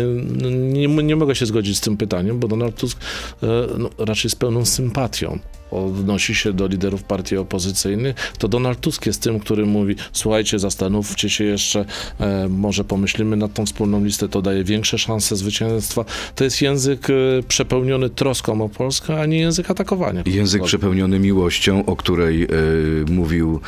no 0.43 0.51
nie, 0.51 0.89
nie 0.89 1.17
mogę 1.17 1.35
się 1.35 1.47
zgodzić 1.47 1.77
z 1.77 1.81
tym 1.81 1.97
pytaniem, 1.97 2.39
bo 2.39 2.49
Donald 2.49 2.77
Tusk 2.77 2.99
e, 3.43 3.47
no, 3.79 3.91
raczej 3.99 4.31
z 4.31 4.35
pełną 4.35 4.65
sympatią 4.65 5.39
odnosi 5.71 6.35
się 6.35 6.53
do 6.53 6.67
liderów 6.67 7.03
partii 7.03 7.37
opozycyjnych, 7.37 8.17
to 8.39 8.49
Donald 8.49 8.81
Tusk 8.81 9.07
jest 9.07 9.23
tym, 9.23 9.41
który 9.41 9.67
mówi, 9.67 9.97
słuchajcie, 10.13 10.59
zastanówcie 10.59 11.31
się 11.31 11.45
jeszcze, 11.45 11.85
e, 12.21 12.49
może 12.49 12.85
pomyślimy 12.85 13.37
nad 13.37 13.55
tą 13.55 13.67
wspólną 13.67 14.05
listę, 14.05 14.29
to 14.29 14.43
daje 14.43 14.65
większe 14.65 14.99
szanse 14.99 15.37
zwycięstwa. 15.37 16.05
To 16.35 16.45
jest 16.45 16.63
język 16.63 17.11
e, 17.11 17.13
przepełniony 17.49 18.11
troską 18.11 18.65
o 18.65 18.69
Polskę, 18.69 19.21
a 19.21 19.27
nie 19.27 19.39
język 19.39 19.71
atakowania. 19.71 20.23
Język 20.27 20.63
przepełniony 20.63 21.19
miłością, 21.19 21.87
o 21.87 21.97
której 21.97 22.43
e, 22.45 22.49
mówił. 23.11 23.61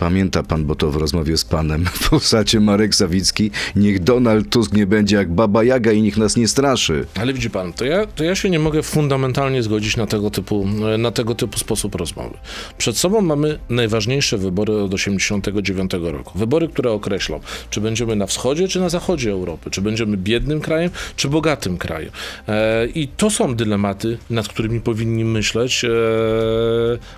Pamięta 0.00 0.42
pan, 0.42 0.64
bo 0.64 0.74
to 0.74 0.90
w 0.90 0.96
rozmowie 0.96 1.36
z 1.36 1.44
panem 1.44 1.84
w 2.00 2.10
postacie 2.10 2.60
Marek 2.60 2.94
Sawicki, 2.94 3.50
niech 3.76 4.02
Donald 4.02 4.48
Tusk 4.50 4.72
nie 4.72 4.86
będzie 4.86 5.16
jak 5.16 5.32
Baba 5.32 5.64
Jaga 5.64 5.92
i 5.92 6.02
niech 6.02 6.16
nas 6.16 6.36
nie 6.36 6.48
straszy. 6.48 7.06
Ale 7.20 7.32
widzi 7.32 7.50
pan, 7.50 7.72
to 7.72 7.84
ja, 7.84 8.06
to 8.06 8.24
ja 8.24 8.34
się 8.34 8.50
nie 8.50 8.58
mogę 8.58 8.82
fundamentalnie 8.82 9.62
zgodzić 9.62 9.96
na 9.96 10.06
tego, 10.06 10.30
typu, 10.30 10.66
na 10.98 11.10
tego 11.10 11.34
typu 11.34 11.58
sposób 11.58 11.94
rozmowy. 11.94 12.38
Przed 12.78 12.96
sobą 12.96 13.20
mamy 13.20 13.58
najważniejsze 13.68 14.38
wybory 14.38 14.72
od 14.72 14.90
1989 14.90 15.92
roku. 16.12 16.38
Wybory, 16.38 16.68
które 16.68 16.92
określą, 16.92 17.40
czy 17.70 17.80
będziemy 17.80 18.16
na 18.16 18.26
wschodzie, 18.26 18.68
czy 18.68 18.80
na 18.80 18.88
zachodzie 18.88 19.30
Europy, 19.30 19.70
czy 19.70 19.80
będziemy 19.82 20.16
biednym 20.16 20.60
krajem, 20.60 20.90
czy 21.16 21.28
bogatym 21.28 21.78
krajem. 21.78 22.10
E, 22.48 22.86
I 22.86 23.08
to 23.08 23.30
są 23.30 23.54
dylematy, 23.54 24.18
nad 24.30 24.48
którymi 24.48 24.80
powinni 24.80 25.24
myśleć 25.24 25.84
e, 25.84 25.88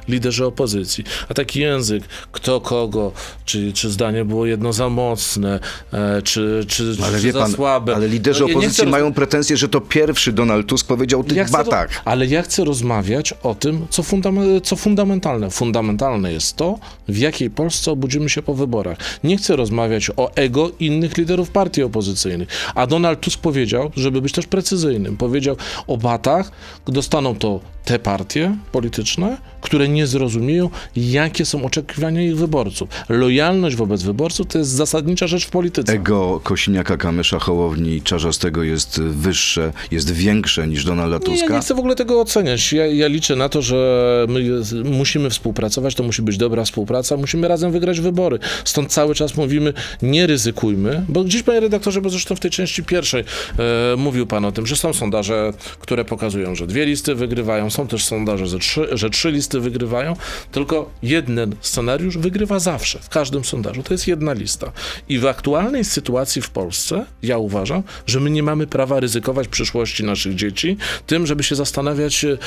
liderzy 0.08 0.46
opozycji. 0.46 1.04
A 1.28 1.34
taki 1.34 1.60
język, 1.60 2.04
kto 2.32 2.60
kogo, 2.72 3.12
czy, 3.44 3.72
czy 3.72 3.90
zdanie 3.90 4.24
było 4.24 4.46
jedno 4.46 4.72
za 4.72 4.88
mocne, 4.88 5.61
e, 5.92 6.22
czy, 6.22 6.64
czy, 6.68 6.96
Ale 7.04 7.18
czy 7.18 7.24
wie 7.26 7.32
za 7.32 7.38
pan, 7.40 7.52
słabe. 7.52 7.94
ale 7.94 8.08
liderzy 8.08 8.40
No, 8.40 8.46
opozycji 8.46 8.82
chcę 8.82 8.87
mają 8.90 9.12
pretensje, 9.12 9.56
że 9.56 9.68
to 9.68 9.80
pierwszy 9.80 10.32
Donald 10.32 10.66
Tusk 10.66 10.87
powiedział 10.87 11.20
o 11.20 11.24
tych 11.24 11.37
ja 11.37 11.44
chcę 11.44 11.56
batach. 11.56 12.02
ale 12.04 12.26
ja 12.26 12.42
chcę 12.42 12.64
rozmawiać 12.64 13.35
o 13.42 13.54
tym, 13.54 13.87
co, 13.90 14.02
fundam- 14.02 14.61
co 14.62 14.76
fundamentalne. 14.76 15.50
Fundamentalne 15.50 16.32
jest 16.32 16.56
to, 16.56 16.78
w 17.08 17.18
jakiej 17.18 17.50
Polsce 17.50 17.90
obudzimy 17.90 18.28
się 18.28 18.42
po 18.42 18.54
wyborach. 18.54 18.98
Nie 19.24 19.37
chcę 19.37 19.56
rozmawiać 19.56 20.11
o 20.16 20.35
ego 20.35 20.70
innych 20.80 21.16
liderów 21.18 21.50
partii 21.50 21.82
opozycyjnych. 21.82 22.48
A 22.74 22.87
Donald 22.87 23.20
Tusk 23.20 23.40
powiedział, 23.40 23.90
żeby 23.96 24.20
być 24.22 24.32
też 24.32 24.46
precyzyjnym, 24.46 25.16
powiedział 25.16 25.56
o 25.87 25.96
batach, 25.96 26.50
dostaną 26.87 27.35
to 27.37 27.61
te 27.85 27.98
partie 27.98 28.56
polityczne, 28.72 29.37
które 29.62 29.88
nie 29.88 30.07
zrozumieją, 30.07 30.70
jakie 30.96 31.44
są 31.44 31.64
oczekiwania 31.64 32.22
ich 32.22 32.37
wyborców. 32.37 32.88
Lojalność 33.09 33.77
wobec 33.77 34.03
wyborców 34.03 34.46
to 34.46 34.59
jest 34.59 34.70
zasadnicza 34.70 35.27
rzecz 35.27 35.46
w 35.46 35.51
polityce. 35.51 35.92
Ego 35.92 36.40
Kosiniaka, 36.44 36.96
Kamysza, 36.96 37.38
Hołowni 37.38 37.96
i 37.96 38.03
Czarzastego 38.03 38.62
jest 38.62 39.01
wyższe, 39.01 39.72
jest 39.90 40.11
większe 40.11 40.68
niż 40.68 40.85
Donalda 40.85 41.18
Nie, 41.18 41.35
ja 41.35 41.40
Tuska. 41.40 41.55
nie 41.55 41.61
chcę 41.61 41.75
w 41.75 41.79
ogóle 41.79 41.94
tego 41.94 42.20
oceniać. 42.20 42.72
Ja, 42.72 42.87
ja 42.87 43.07
liczę 43.07 43.37
na 43.37 43.48
to, 43.48 43.62
że 43.62 44.27
my 44.29 44.40
musimy 44.85 45.31
współpracować, 45.31 45.94
to 45.94 46.03
musi 46.03 46.22
być 46.22 46.37
dobra 46.37 46.64
współpraca, 46.64 47.16
musimy 47.16 47.48
razem 47.48 47.72
wygrać 47.72 48.01
wybory. 48.01 48.38
Stąd 48.64 48.92
cały 48.92 49.14
czas 49.14 49.37
mówimy, 49.37 49.72
nie 50.03 50.27
ryzykujmy, 50.27 51.05
bo 51.09 51.25
gdzieś, 51.25 51.42
panie 51.42 51.61
redaktorze, 51.61 52.01
bo 52.01 52.11
zresztą 52.11 52.37
w 52.37 52.40
tej 52.40 52.51
części 52.51 52.85
pierwszej 52.85 53.25
e, 53.59 53.96
mówił 53.96 54.27
pan 54.27 54.44
o 54.44 54.53
tym, 54.53 54.66
że 54.66 54.77
są 54.77 54.92
sondaże, 54.92 55.53
które 55.79 56.05
pokazują, 56.05 56.55
że 56.55 56.66
dwie 56.66 56.87
listy 56.87 57.14
wygrywają, 57.14 57.70
są 57.70 57.87
też 57.87 58.05
sondaże, 58.05 58.46
że 58.46 58.59
trzy, 58.59 58.88
że 58.92 59.11
trzy 59.11 59.31
listy 59.31 59.51
wygrywają, 59.60 60.16
tylko 60.52 60.90
jeden 61.02 61.54
scenariusz 61.60 62.18
wygrywa 62.18 62.58
zawsze, 62.58 62.98
w 62.98 63.08
każdym 63.08 63.44
sondażu. 63.44 63.82
To 63.82 63.94
jest 63.94 64.08
jedna 64.08 64.32
lista. 64.32 64.72
I 65.08 65.18
w 65.18 65.26
aktualnej 65.26 65.84
sytuacji 65.84 66.42
w 66.42 66.50
Polsce, 66.50 67.06
ja 67.22 67.38
uważam, 67.38 67.82
że 68.06 68.20
my 68.20 68.30
nie 68.30 68.42
mamy 68.42 68.66
prawa 68.66 69.00
ryzykować 69.00 69.48
przyszłości 69.48 70.04
naszych 70.04 70.34
dzieci 70.34 70.76
tym, 71.06 71.26
żeby 71.26 71.42
się 71.42 71.54
zastanawiać, 71.54 72.24
e, 72.24 72.38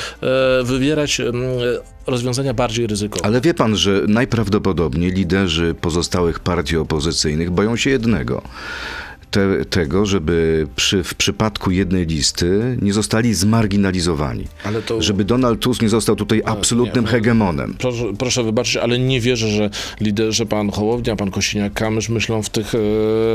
wywierać 0.64 1.20
rozwiązania 2.06 2.54
bardziej 2.54 2.86
ryzykowne. 2.86 3.28
Ale 3.28 3.40
wie 3.40 3.54
pan, 3.54 3.76
że 3.76 4.02
najprawdopodobniej 4.08 5.12
liderzy 5.12 5.74
pozostałych 5.80 6.40
partii 6.40 6.76
opozycyjnych 6.76 7.50
boją 7.50 7.76
się 7.76 7.90
jednego. 7.90 8.42
Te, 9.36 9.64
tego, 9.64 10.06
żeby 10.06 10.66
przy, 10.76 11.04
w 11.04 11.14
przypadku 11.14 11.70
jednej 11.70 12.06
listy 12.06 12.76
nie 12.82 12.92
zostali 12.92 13.34
zmarginalizowani. 13.34 14.44
Ale 14.64 14.82
to- 14.82 15.02
Żeby 15.02 15.24
Donald 15.24 15.60
Tusk 15.60 15.82
nie 15.82 15.88
został 15.88 16.16
tutaj 16.16 16.42
absolutnym 16.44 17.04
nie, 17.04 17.10
hegemonem. 17.10 17.74
Proszę, 17.78 18.04
proszę 18.18 18.42
wybaczyć, 18.44 18.76
ale 18.76 18.98
nie 18.98 19.20
wierzę, 19.20 19.48
że 19.48 19.70
liderzy 20.00 20.46
pan 20.46 20.70
Hołownia, 20.70 21.16
pan 21.16 21.30
Kosiniak-Kamysz 21.30 22.10
myślą 22.12 22.42
w 22.42 22.50
tych, 22.50 22.74
e, 22.74 22.78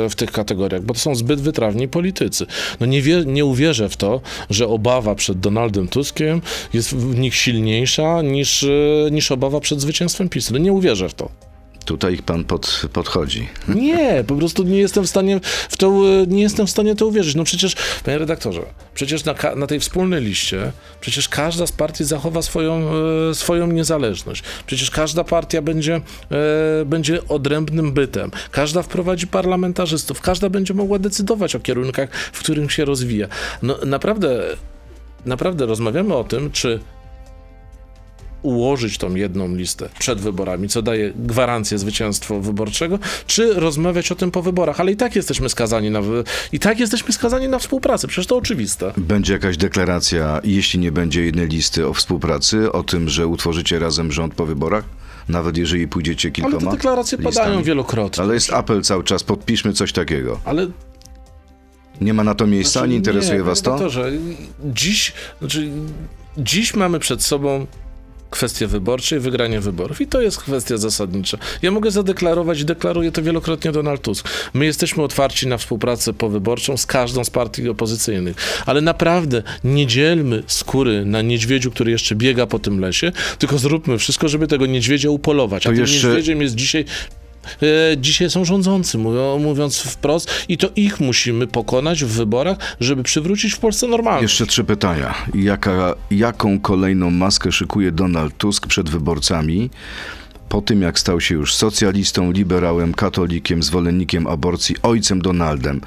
w 0.10 0.14
tych 0.16 0.32
kategoriach, 0.32 0.82
bo 0.84 0.94
to 0.94 1.00
są 1.00 1.16
zbyt 1.16 1.42
wytrawni 1.42 1.88
politycy. 1.88 2.46
No 2.80 2.86
nie, 2.86 3.02
wie, 3.02 3.24
nie 3.26 3.46
uwierzę 3.46 3.90
w 3.90 3.98
to, 3.98 4.22
że 4.50 4.68
obawa 4.68 5.16
przed 5.16 5.40
Donaldem 5.40 5.88
Tuskiem 5.88 6.42
jest 6.74 6.96
w 6.96 7.20
nich 7.20 7.36
silniejsza 7.36 8.22
niż, 8.22 8.64
e, 8.64 8.68
niż 9.12 9.32
obawa 9.32 9.60
przed 9.60 9.82
zwycięstwem 9.82 10.30
PiS. 10.30 10.52
No 10.52 10.58
nie 10.58 10.74
uwierzę 10.74 11.10
w 11.10 11.14
to. 11.14 11.51
Tutaj 11.86 12.18
pan 12.18 12.44
pod, 12.44 12.82
podchodzi. 12.94 13.50
Nie, 13.68 14.24
po 14.28 14.36
prostu 14.36 14.64
nie 14.64 14.78
jestem 14.78 15.04
w 15.04 15.10
stanie 15.10 15.40
w 15.70 15.78
to, 15.78 15.88
e, 15.88 16.28
nie 16.28 16.42
jestem 16.42 16.68
w 16.68 16.70
stanie 16.70 16.96
to 16.96 17.08
uwierzyć. 17.08 17.36
No 17.36 17.44
przecież, 17.44 17.76
panie 18.06 18.18
redaktorze, 18.18 18.62
przecież 18.94 19.26
na, 19.26 19.36
na 19.56 19.68
tej 19.68 19.80
wspólnej 19.80 20.24
liście, 20.24 20.72
przecież 21.02 21.30
każda 21.30 21.68
z 21.68 21.72
partii 21.72 22.04
zachowa 22.04 22.42
swoją, 22.42 22.92
e, 23.30 23.36
swoją 23.36 23.68
niezależność. 23.68 24.44
Przecież 24.68 24.92
każda 24.92 25.24
partia 25.24 25.62
będzie, 25.62 26.02
e, 26.32 26.86
będzie 26.86 27.28
odrębnym 27.28 27.92
bytem. 27.92 28.32
Każda 28.52 28.82
wprowadzi 28.84 29.28
parlamentarzystów. 29.28 30.22
Każda 30.22 30.50
będzie 30.50 30.74
mogła 30.74 31.00
decydować 31.00 31.56
o 31.56 31.60
kierunkach, 31.60 32.10
w 32.14 32.40
którym 32.40 32.70
się 32.70 32.86
rozwija. 32.86 33.28
No 33.62 33.78
naprawdę, 33.86 34.44
naprawdę 35.26 35.66
rozmawiamy 35.66 36.16
o 36.16 36.24
tym, 36.24 36.52
czy 36.52 36.80
ułożyć 38.42 38.98
tą 38.98 39.16
jedną 39.16 39.56
listę 39.56 39.90
przed 40.00 40.20
wyborami, 40.22 40.70
co 40.70 40.82
daje 40.82 41.14
gwarancję 41.16 41.78
zwycięstwa 41.78 42.40
wyborczego, 42.40 43.00
czy 43.28 43.54
rozmawiać 43.54 44.12
o 44.12 44.16
tym 44.16 44.32
po 44.32 44.42
wyborach, 44.42 44.80
ale 44.80 44.92
i 44.92 44.96
tak 44.96 45.16
jesteśmy 45.16 45.50
skazani 45.50 45.90
na 45.92 46.02
wy- 46.02 46.24
i 46.52 46.60
tak 46.60 46.80
jesteśmy 46.80 47.14
skazani 47.14 47.48
na 47.48 47.60
współpracę, 47.60 48.08
przecież 48.08 48.28
to 48.28 48.38
oczywiste. 48.38 48.94
Będzie 48.98 49.34
jakaś 49.34 49.58
deklaracja, 49.58 50.42
jeśli 50.44 50.80
nie 50.80 50.92
będzie 50.92 51.26
jednej 51.26 51.48
listy 51.48 51.88
o 51.88 51.94
współpracy, 51.94 52.72
o 52.72 52.84
tym, 52.84 53.10
że 53.10 53.28
utworzycie 53.28 53.80
razem 53.80 54.12
rząd 54.12 54.34
po 54.36 54.46
wyborach? 54.46 54.84
Nawet 55.30 55.58
jeżeli 55.58 55.88
pójdziecie 55.88 56.28
Ale 56.28 56.34
kilkoma 56.34 56.72
te 56.72 56.78
deklaracje 56.78 57.18
padają 57.18 57.48
listami. 57.48 57.64
wielokrotnie. 57.64 58.24
Ale 58.24 58.34
jest 58.34 58.54
apel 58.54 58.82
cały 58.82 59.04
czas, 59.04 59.24
podpiszmy 59.24 59.74
coś 59.74 59.92
takiego. 59.94 60.40
Ale 60.46 60.68
Nie 62.02 62.14
ma 62.14 62.24
na 62.24 62.36
to 62.36 62.48
miejsca, 62.48 62.72
Znaczy, 62.80 62.90
nie 62.90 62.96
interesuje 62.96 63.38
nie, 63.38 63.44
was 63.44 63.62
to? 63.62 63.70
redaktorze, 63.72 64.12
dziś, 64.66 65.14
znaczy, 65.40 65.70
dziś 66.38 66.74
mamy 66.76 67.00
przed 67.00 67.24
sobą 67.24 67.66
kwestię 68.32 68.68
wyborczą 68.68 69.16
i 69.16 69.20
wygranie 69.20 69.60
wyborów. 69.60 70.02
I 70.02 70.08
to 70.08 70.22
jest 70.22 70.38
kwestia 70.38 70.78
zasadnicza. 70.78 71.38
Ja 71.62 71.72
mogę 71.72 71.92
zadeklarować 71.92 72.60
i 72.62 72.66
deklaruję 72.66 73.12
to 73.12 73.22
wielokrotnie 73.22 73.72
Donald 73.72 74.02
Tusk. 74.02 74.30
My 74.54 74.66
jesteśmy 74.66 75.04
otwarci 75.04 75.48
na 75.48 75.58
współpracę 75.58 76.14
powyborczą 76.14 76.78
z 76.78 76.86
każdą 76.86 77.24
z 77.24 77.30
partii 77.30 77.70
opozycyjnych. 77.70 78.36
Ale 78.66 78.82
naprawdę 78.82 79.44
nie 79.64 79.88
dzielmy 79.88 80.44
skóry 80.48 81.06
na 81.06 81.22
niedźwiedziu, 81.22 81.72
który 81.72 81.92
jeszcze 81.92 82.16
biega 82.16 82.48
po 82.48 82.60
tym 82.60 82.80
lesie, 82.80 83.12
tylko 83.40 83.58
zróbmy 83.58 83.98
wszystko, 83.98 84.28
żeby 84.30 84.48
tego 84.48 84.66
niedźwiedzia 84.66 85.10
upolować. 85.10 85.66
A 85.66 85.70
To 85.70 85.76
tym 85.76 85.82
jeszcze- 85.86 86.08
niedźwiedziem 86.08 86.42
jest 86.42 86.56
dzisiaj 86.56 86.86
dzisiaj 87.98 88.30
są 88.30 88.46
rządzący, 88.46 88.98
mówią, 88.98 89.40
mówiąc 89.40 89.80
wprost, 89.80 90.32
i 90.50 90.58
to 90.58 90.70
ich 90.76 91.00
musimy 91.00 91.48
pokonać 91.48 92.04
w 92.04 92.08
wyborach, 92.08 92.58
żeby 92.80 93.04
przywrócić 93.04 93.54
w 93.54 93.60
Polsce 93.60 93.88
normalność. 93.88 94.22
Jeszcze 94.22 94.46
trzy 94.46 94.64
pytania. 94.64 95.14
Jaka, 95.34 95.96
jaką 96.12 96.60
kolejną 96.60 97.12
maskę 97.12 97.52
szykuje 97.52 97.92
Donald 97.92 98.38
Tusk 98.38 98.68
przed 98.68 98.90
wyborcami? 98.90 99.70
Po 100.50 100.62
tym, 100.62 100.82
jak 100.82 101.00
stał 101.00 101.22
się 101.22 101.36
już 101.36 101.56
socjalistą, 101.56 102.32
liberałem, 102.32 102.94
katolikiem, 102.94 103.64
zwolennikiem 103.64 104.28
aborcji, 104.28 104.76
ojcem 104.84 105.22
Donaldem. 105.22 105.82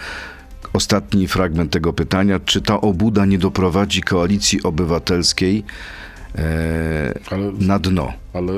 Ostatni 0.73 1.29
fragment 1.29 1.73
tego 1.73 1.93
pytania. 1.93 2.41
Czy 2.45 2.61
ta 2.61 2.81
obuda 2.81 3.25
nie 3.25 3.39
doprowadzi 3.39 4.01
koalicji 4.03 4.63
obywatelskiej 4.63 5.65
e, 6.39 7.15
Ale, 7.31 7.53
na 7.59 7.79
dno? 7.79 8.13
ale 8.33 8.53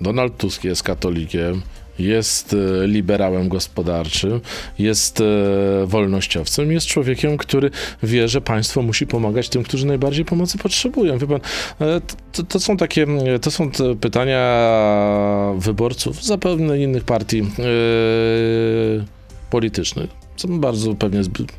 Donald 0.00 0.36
Tusk 0.36 0.64
jest 0.64 0.82
katolikiem, 0.82 1.62
jest 1.98 2.54
e, 2.54 2.86
liberałem 2.86 3.48
gospodarczym, 3.48 4.40
jest 4.78 5.20
e, 5.20 5.24
wolnościowcem, 5.86 6.72
jest 6.72 6.86
człowiekiem, 6.86 7.36
który 7.36 7.70
wie, 8.02 8.28
że 8.28 8.40
państwo 8.40 8.82
musi 8.82 9.06
pomagać 9.06 9.48
tym, 9.48 9.62
którzy 9.62 9.86
najbardziej 9.86 10.24
pomocy 10.24 10.58
potrzebują. 10.58 11.18
Wie 11.18 11.26
pan, 11.26 11.40
e, 11.80 12.00
to, 12.32 12.42
to 12.42 12.60
są 12.60 12.76
takie, 12.76 13.06
to 13.42 13.50
są 13.50 13.70
te 13.70 13.96
pytania 13.96 14.42
wyborców 15.58 16.24
zapewne 16.24 16.78
innych 16.78 17.04
partii 17.04 17.40
e, 17.40 17.44
politycznych. 19.50 20.10
Są 20.36 20.60
bardzo 20.60 20.94
pewnie 20.94 21.24
zbyt 21.24 21.52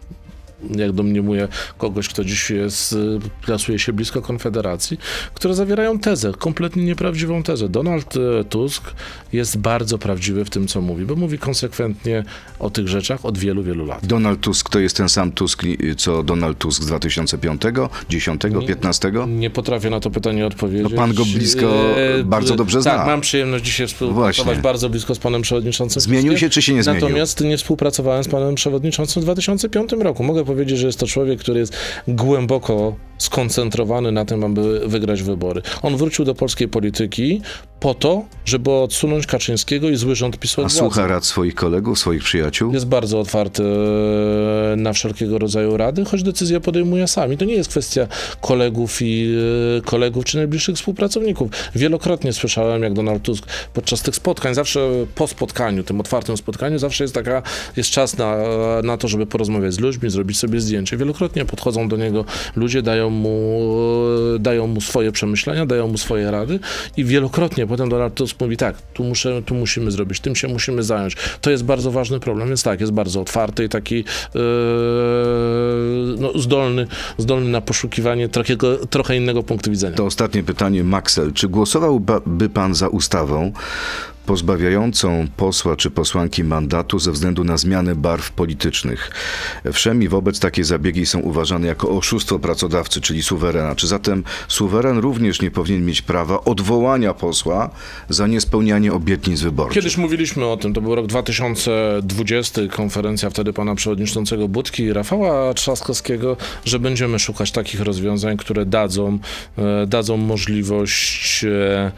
jak 0.75 0.91
domniemuje 0.91 1.47
kogoś, 1.77 2.07
kto 2.07 2.23
dziś 2.23 2.49
jest, 2.49 2.93
y, 2.93 3.19
plasuje 3.45 3.79
się 3.79 3.93
blisko 3.93 4.21
Konfederacji, 4.21 4.97
które 5.33 5.53
zawierają 5.53 5.99
tezę, 5.99 6.31
kompletnie 6.39 6.83
nieprawdziwą 6.83 7.43
tezę. 7.43 7.69
Donald 7.69 8.13
e, 8.17 8.43
Tusk 8.43 8.93
jest 9.33 9.57
bardzo 9.57 9.97
prawdziwy 9.97 10.45
w 10.45 10.49
tym, 10.49 10.67
co 10.67 10.81
mówi, 10.81 11.05
bo 11.05 11.15
mówi 11.15 11.37
konsekwentnie 11.37 12.23
o 12.59 12.69
tych 12.69 12.87
rzeczach 12.87 13.25
od 13.25 13.37
wielu, 13.37 13.63
wielu 13.63 13.85
lat. 13.85 14.05
Donald 14.05 14.41
Tusk 14.41 14.69
to 14.69 14.79
jest 14.79 14.97
ten 14.97 15.09
sam 15.09 15.31
Tusk, 15.31 15.63
co 15.97 16.23
Donald 16.23 16.57
Tusk 16.57 16.83
z 16.83 16.85
2005, 16.85 17.61
10, 18.09 18.41
15? 18.67 19.11
Nie 19.27 19.49
potrafię 19.49 19.89
na 19.89 19.99
to 19.99 20.09
pytanie 20.09 20.47
odpowiedzieć. 20.47 20.91
No 20.91 20.97
pan 20.97 21.13
go 21.13 21.25
blisko 21.25 21.67
bardzo 22.25 22.55
dobrze 22.55 22.83
tak, 22.83 22.95
zna. 22.95 23.05
mam 23.05 23.21
przyjemność 23.21 23.65
dzisiaj 23.65 23.87
współpracować 23.87 24.45
Właśnie. 24.45 24.61
bardzo 24.61 24.89
blisko 24.89 25.15
z 25.15 25.19
panem 25.19 25.41
przewodniczącym. 25.41 26.01
Zmienił 26.01 26.37
się 26.37 26.49
czy 26.49 26.61
się 26.61 26.73
nie 26.73 26.83
zmienił? 26.83 27.01
Natomiast 27.01 27.41
nie 27.41 27.57
współpracowałem 27.57 28.23
z 28.23 28.27
panem 28.27 28.55
przewodniczącym 28.55 29.21
w 29.21 29.25
2005 29.25 29.91
roku. 29.91 30.23
Mogę 30.23 30.45
powiedzieć, 30.45 30.52
że 30.75 30.87
jest 30.87 30.99
to 30.99 31.07
człowiek, 31.07 31.39
który 31.39 31.59
jest 31.59 31.73
głęboko 32.07 32.95
skoncentrowany 33.17 34.11
na 34.11 34.25
tym, 34.25 34.43
aby 34.43 34.87
wygrać 34.87 35.23
wybory. 35.23 35.61
On 35.81 35.97
wrócił 35.97 36.25
do 36.25 36.35
polskiej 36.35 36.67
polityki 36.67 37.41
po 37.79 37.93
to, 37.93 38.25
żeby 38.45 38.71
odsunąć 38.71 39.27
Kaczyńskiego 39.27 39.89
i 39.89 39.95
zły 39.95 40.15
rząd 40.15 40.39
PiSu 40.39 40.65
A 40.65 40.69
słucha 40.69 41.07
rad 41.07 41.25
swoich 41.25 41.55
kolegów, 41.55 41.99
swoich 41.99 42.23
przyjaciół? 42.23 42.73
Jest 42.73 42.87
bardzo 42.87 43.19
otwarty 43.19 43.63
e, 43.63 44.75
na 44.75 44.93
wszelkiego 44.93 45.37
rodzaju 45.37 45.77
rady, 45.77 46.05
choć 46.05 46.23
decyzje 46.23 46.59
podejmuje 46.59 47.07
sami. 47.07 47.37
To 47.37 47.45
nie 47.45 47.53
jest 47.53 47.69
kwestia 47.69 48.07
kolegów 48.41 49.01
i 49.01 49.35
e, 49.77 49.81
kolegów 49.81 50.25
czy 50.25 50.37
najbliższych 50.37 50.75
współpracowników. 50.75 51.51
Wielokrotnie 51.75 52.33
słyszałem, 52.33 52.83
jak 52.83 52.93
Donald 52.93 53.23
Tusk 53.23 53.45
podczas 53.73 54.01
tych 54.01 54.15
spotkań, 54.15 54.53
zawsze 54.53 54.89
po 55.15 55.27
spotkaniu, 55.27 55.83
tym 55.83 55.99
otwartym 55.99 56.37
spotkaniu, 56.37 56.79
zawsze 56.79 57.03
jest 57.03 57.13
taka, 57.13 57.41
jest 57.77 57.89
czas 57.89 58.17
na, 58.17 58.37
na 58.83 58.97
to, 58.97 59.07
żeby 59.07 59.25
porozmawiać 59.25 59.73
z 59.73 59.79
ludźmi, 59.79 60.09
zrobić 60.09 60.37
sobie 60.43 60.61
zdjęcie. 60.61 60.97
Wielokrotnie 60.97 61.45
podchodzą 61.45 61.87
do 61.87 61.97
niego 61.97 62.25
ludzie, 62.55 62.81
dają 62.81 63.09
mu, 63.09 63.59
dają 64.39 64.67
mu 64.67 64.81
swoje 64.81 65.11
przemyślenia, 65.11 65.65
dają 65.65 65.87
mu 65.87 65.97
swoje 65.97 66.31
rady 66.31 66.59
i 66.97 67.03
wielokrotnie 67.03 67.67
potem 67.67 67.89
Donald 67.89 68.13
Tusk 68.13 68.41
mówi 68.41 68.57
tak, 68.57 68.81
tu, 68.93 69.03
muszę, 69.03 69.41
tu 69.45 69.55
musimy 69.55 69.91
zrobić, 69.91 70.19
tym 70.19 70.35
się 70.35 70.47
musimy 70.47 70.83
zająć. 70.83 71.15
To 71.41 71.51
jest 71.51 71.63
bardzo 71.63 71.91
ważny 71.91 72.19
problem, 72.19 72.47
więc 72.47 72.63
tak, 72.63 72.81
jest 72.81 72.93
bardzo 72.93 73.21
otwarty 73.21 73.63
i 73.63 73.69
taki 73.69 74.03
e, 74.35 74.39
no, 76.19 76.39
zdolny, 76.39 76.87
zdolny 77.17 77.49
na 77.49 77.61
poszukiwanie 77.61 78.29
trochę, 78.29 78.55
trochę 78.89 79.17
innego 79.17 79.43
punktu 79.43 79.71
widzenia. 79.71 79.95
To 79.95 80.05
ostatnie 80.05 80.43
pytanie, 80.43 80.83
Maxel. 80.83 81.33
Czy 81.33 81.47
głosowałby 81.47 82.49
pan 82.49 82.75
za 82.75 82.87
ustawą 82.87 83.51
pozbawiającą 84.25 85.27
posła 85.37 85.75
czy 85.75 85.91
posłanki 85.91 86.43
mandatu 86.43 86.99
ze 86.99 87.11
względu 87.11 87.43
na 87.43 87.57
zmianę 87.57 87.95
barw 87.95 88.31
politycznych. 88.31 89.11
Wszemi 89.73 90.09
wobec 90.09 90.39
takie 90.39 90.63
zabiegi 90.63 91.05
są 91.05 91.19
uważane 91.19 91.67
jako 91.67 91.89
oszustwo 91.89 92.39
pracodawcy, 92.39 93.01
czyli 93.01 93.23
suwerena. 93.23 93.75
Czy 93.75 93.87
zatem 93.87 94.23
suweren 94.47 94.97
również 94.97 95.41
nie 95.41 95.51
powinien 95.51 95.85
mieć 95.85 96.01
prawa 96.01 96.43
odwołania 96.43 97.13
posła 97.13 97.69
za 98.09 98.27
niespełnianie 98.27 98.93
obietnic 98.93 99.41
wyborczych? 99.41 99.75
Kiedyś 99.75 99.97
mówiliśmy 99.97 100.45
o 100.45 100.57
tym, 100.57 100.73
to 100.73 100.81
był 100.81 100.95
rok 100.95 101.07
2020, 101.07 102.61
konferencja 102.71 103.29
wtedy 103.29 103.53
pana 103.53 103.75
przewodniczącego 103.75 104.47
Budki 104.47 104.83
i 104.83 104.93
Rafała 104.93 105.53
Trzaskowskiego, 105.53 106.37
że 106.65 106.79
będziemy 106.79 107.19
szukać 107.19 107.51
takich 107.51 107.81
rozwiązań, 107.81 108.37
które 108.37 108.65
dadzą, 108.65 109.19
e, 109.57 109.87
dadzą 109.87 110.17
możliwość 110.17 111.43
e, 111.43 111.91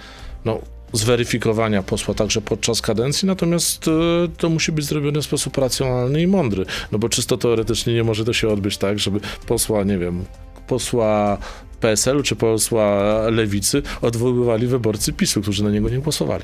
no, 0.46 0.60
zweryfikowania 0.96 1.84
posła 1.84 2.14
także 2.14 2.42
podczas 2.42 2.82
kadencji, 2.82 3.28
natomiast 3.28 3.88
e, 3.88 3.92
to 4.38 4.50
musi 4.50 4.72
być 4.72 4.86
zrobione 4.86 5.22
w 5.22 5.26
sposób 5.26 5.58
racjonalny 5.58 6.22
i 6.22 6.28
mądry, 6.28 6.66
no 6.92 7.00
bo 7.00 7.10
czysto 7.10 7.38
teoretycznie 7.38 7.94
nie 7.94 8.04
może 8.04 8.26
to 8.26 8.34
się 8.34 8.50
odbyć 8.50 8.78
tak, 8.78 9.00
żeby 9.00 9.20
posła, 9.48 9.84
nie 9.84 9.98
wiem, 9.98 10.26
posła 10.68 11.38
PSL-u 11.86 12.24
czy 12.24 12.36
posła 12.36 13.04
Lewicy 13.30 13.82
odwoływali 14.02 14.68
wyborcy 14.68 15.14
PiSu, 15.14 15.42
którzy 15.42 15.64
na 15.64 15.70
niego 15.70 15.90
nie 15.90 16.00
głosowali. 16.00 16.44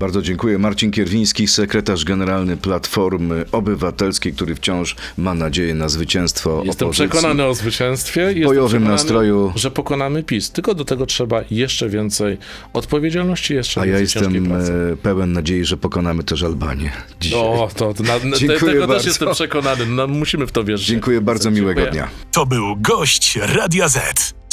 Bardzo 0.00 0.22
dziękuję. 0.22 0.58
Marcin 0.58 0.90
Kierwiński, 0.90 1.48
sekretarz 1.48 2.04
generalny 2.04 2.56
Platformy 2.56 3.44
Obywatelskiej, 3.52 4.32
który 4.32 4.54
wciąż 4.54 4.96
ma 5.18 5.34
nadzieję 5.34 5.74
na 5.74 5.88
zwycięstwo 5.88 6.62
Jestem 6.64 6.88
opozycji. 6.88 7.08
przekonany 7.08 7.44
o 7.44 7.54
zwycięstwie. 7.54 8.20
Jestem 8.20 8.44
bojowym 8.44 8.84
nastroju. 8.84 9.52
Że 9.56 9.70
pokonamy 9.70 10.22
PiS. 10.22 10.50
Tylko 10.50 10.74
do 10.74 10.84
tego 10.84 11.06
trzeba 11.06 11.40
jeszcze 11.50 11.88
więcej 11.88 12.38
odpowiedzialności, 12.72 13.54
jeszcze 13.54 13.80
A 13.80 13.86
ja 13.86 13.98
jestem 13.98 14.46
pracy. 14.46 14.72
e, 14.92 14.96
pełen 14.96 15.32
nadziei, 15.32 15.64
że 15.64 15.76
pokonamy 15.76 16.24
też 16.24 16.42
Albanię. 16.42 16.92
Dzisiaj. 17.20 17.40
O, 17.40 17.68
to, 17.76 17.94
to 17.94 18.02
na, 18.02 18.20
te, 18.20 18.38
Dziękuję 18.38 18.72
tego 18.72 18.78
bardzo. 18.86 18.94
też 18.94 19.06
jestem 19.06 19.28
przekonany. 19.32 19.86
No, 19.86 20.06
musimy 20.06 20.46
w 20.46 20.52
to 20.52 20.64
wierzyć. 20.64 20.86
Dziękuję 20.86 21.20
bardzo, 21.20 21.44
Dziękuję. 21.50 21.62
miłego 21.74 21.90
dnia. 21.90 22.08
To 22.32 22.46
był 22.46 22.76
gość 22.76 23.38
Radia 23.42 23.88
Z. 23.88 24.37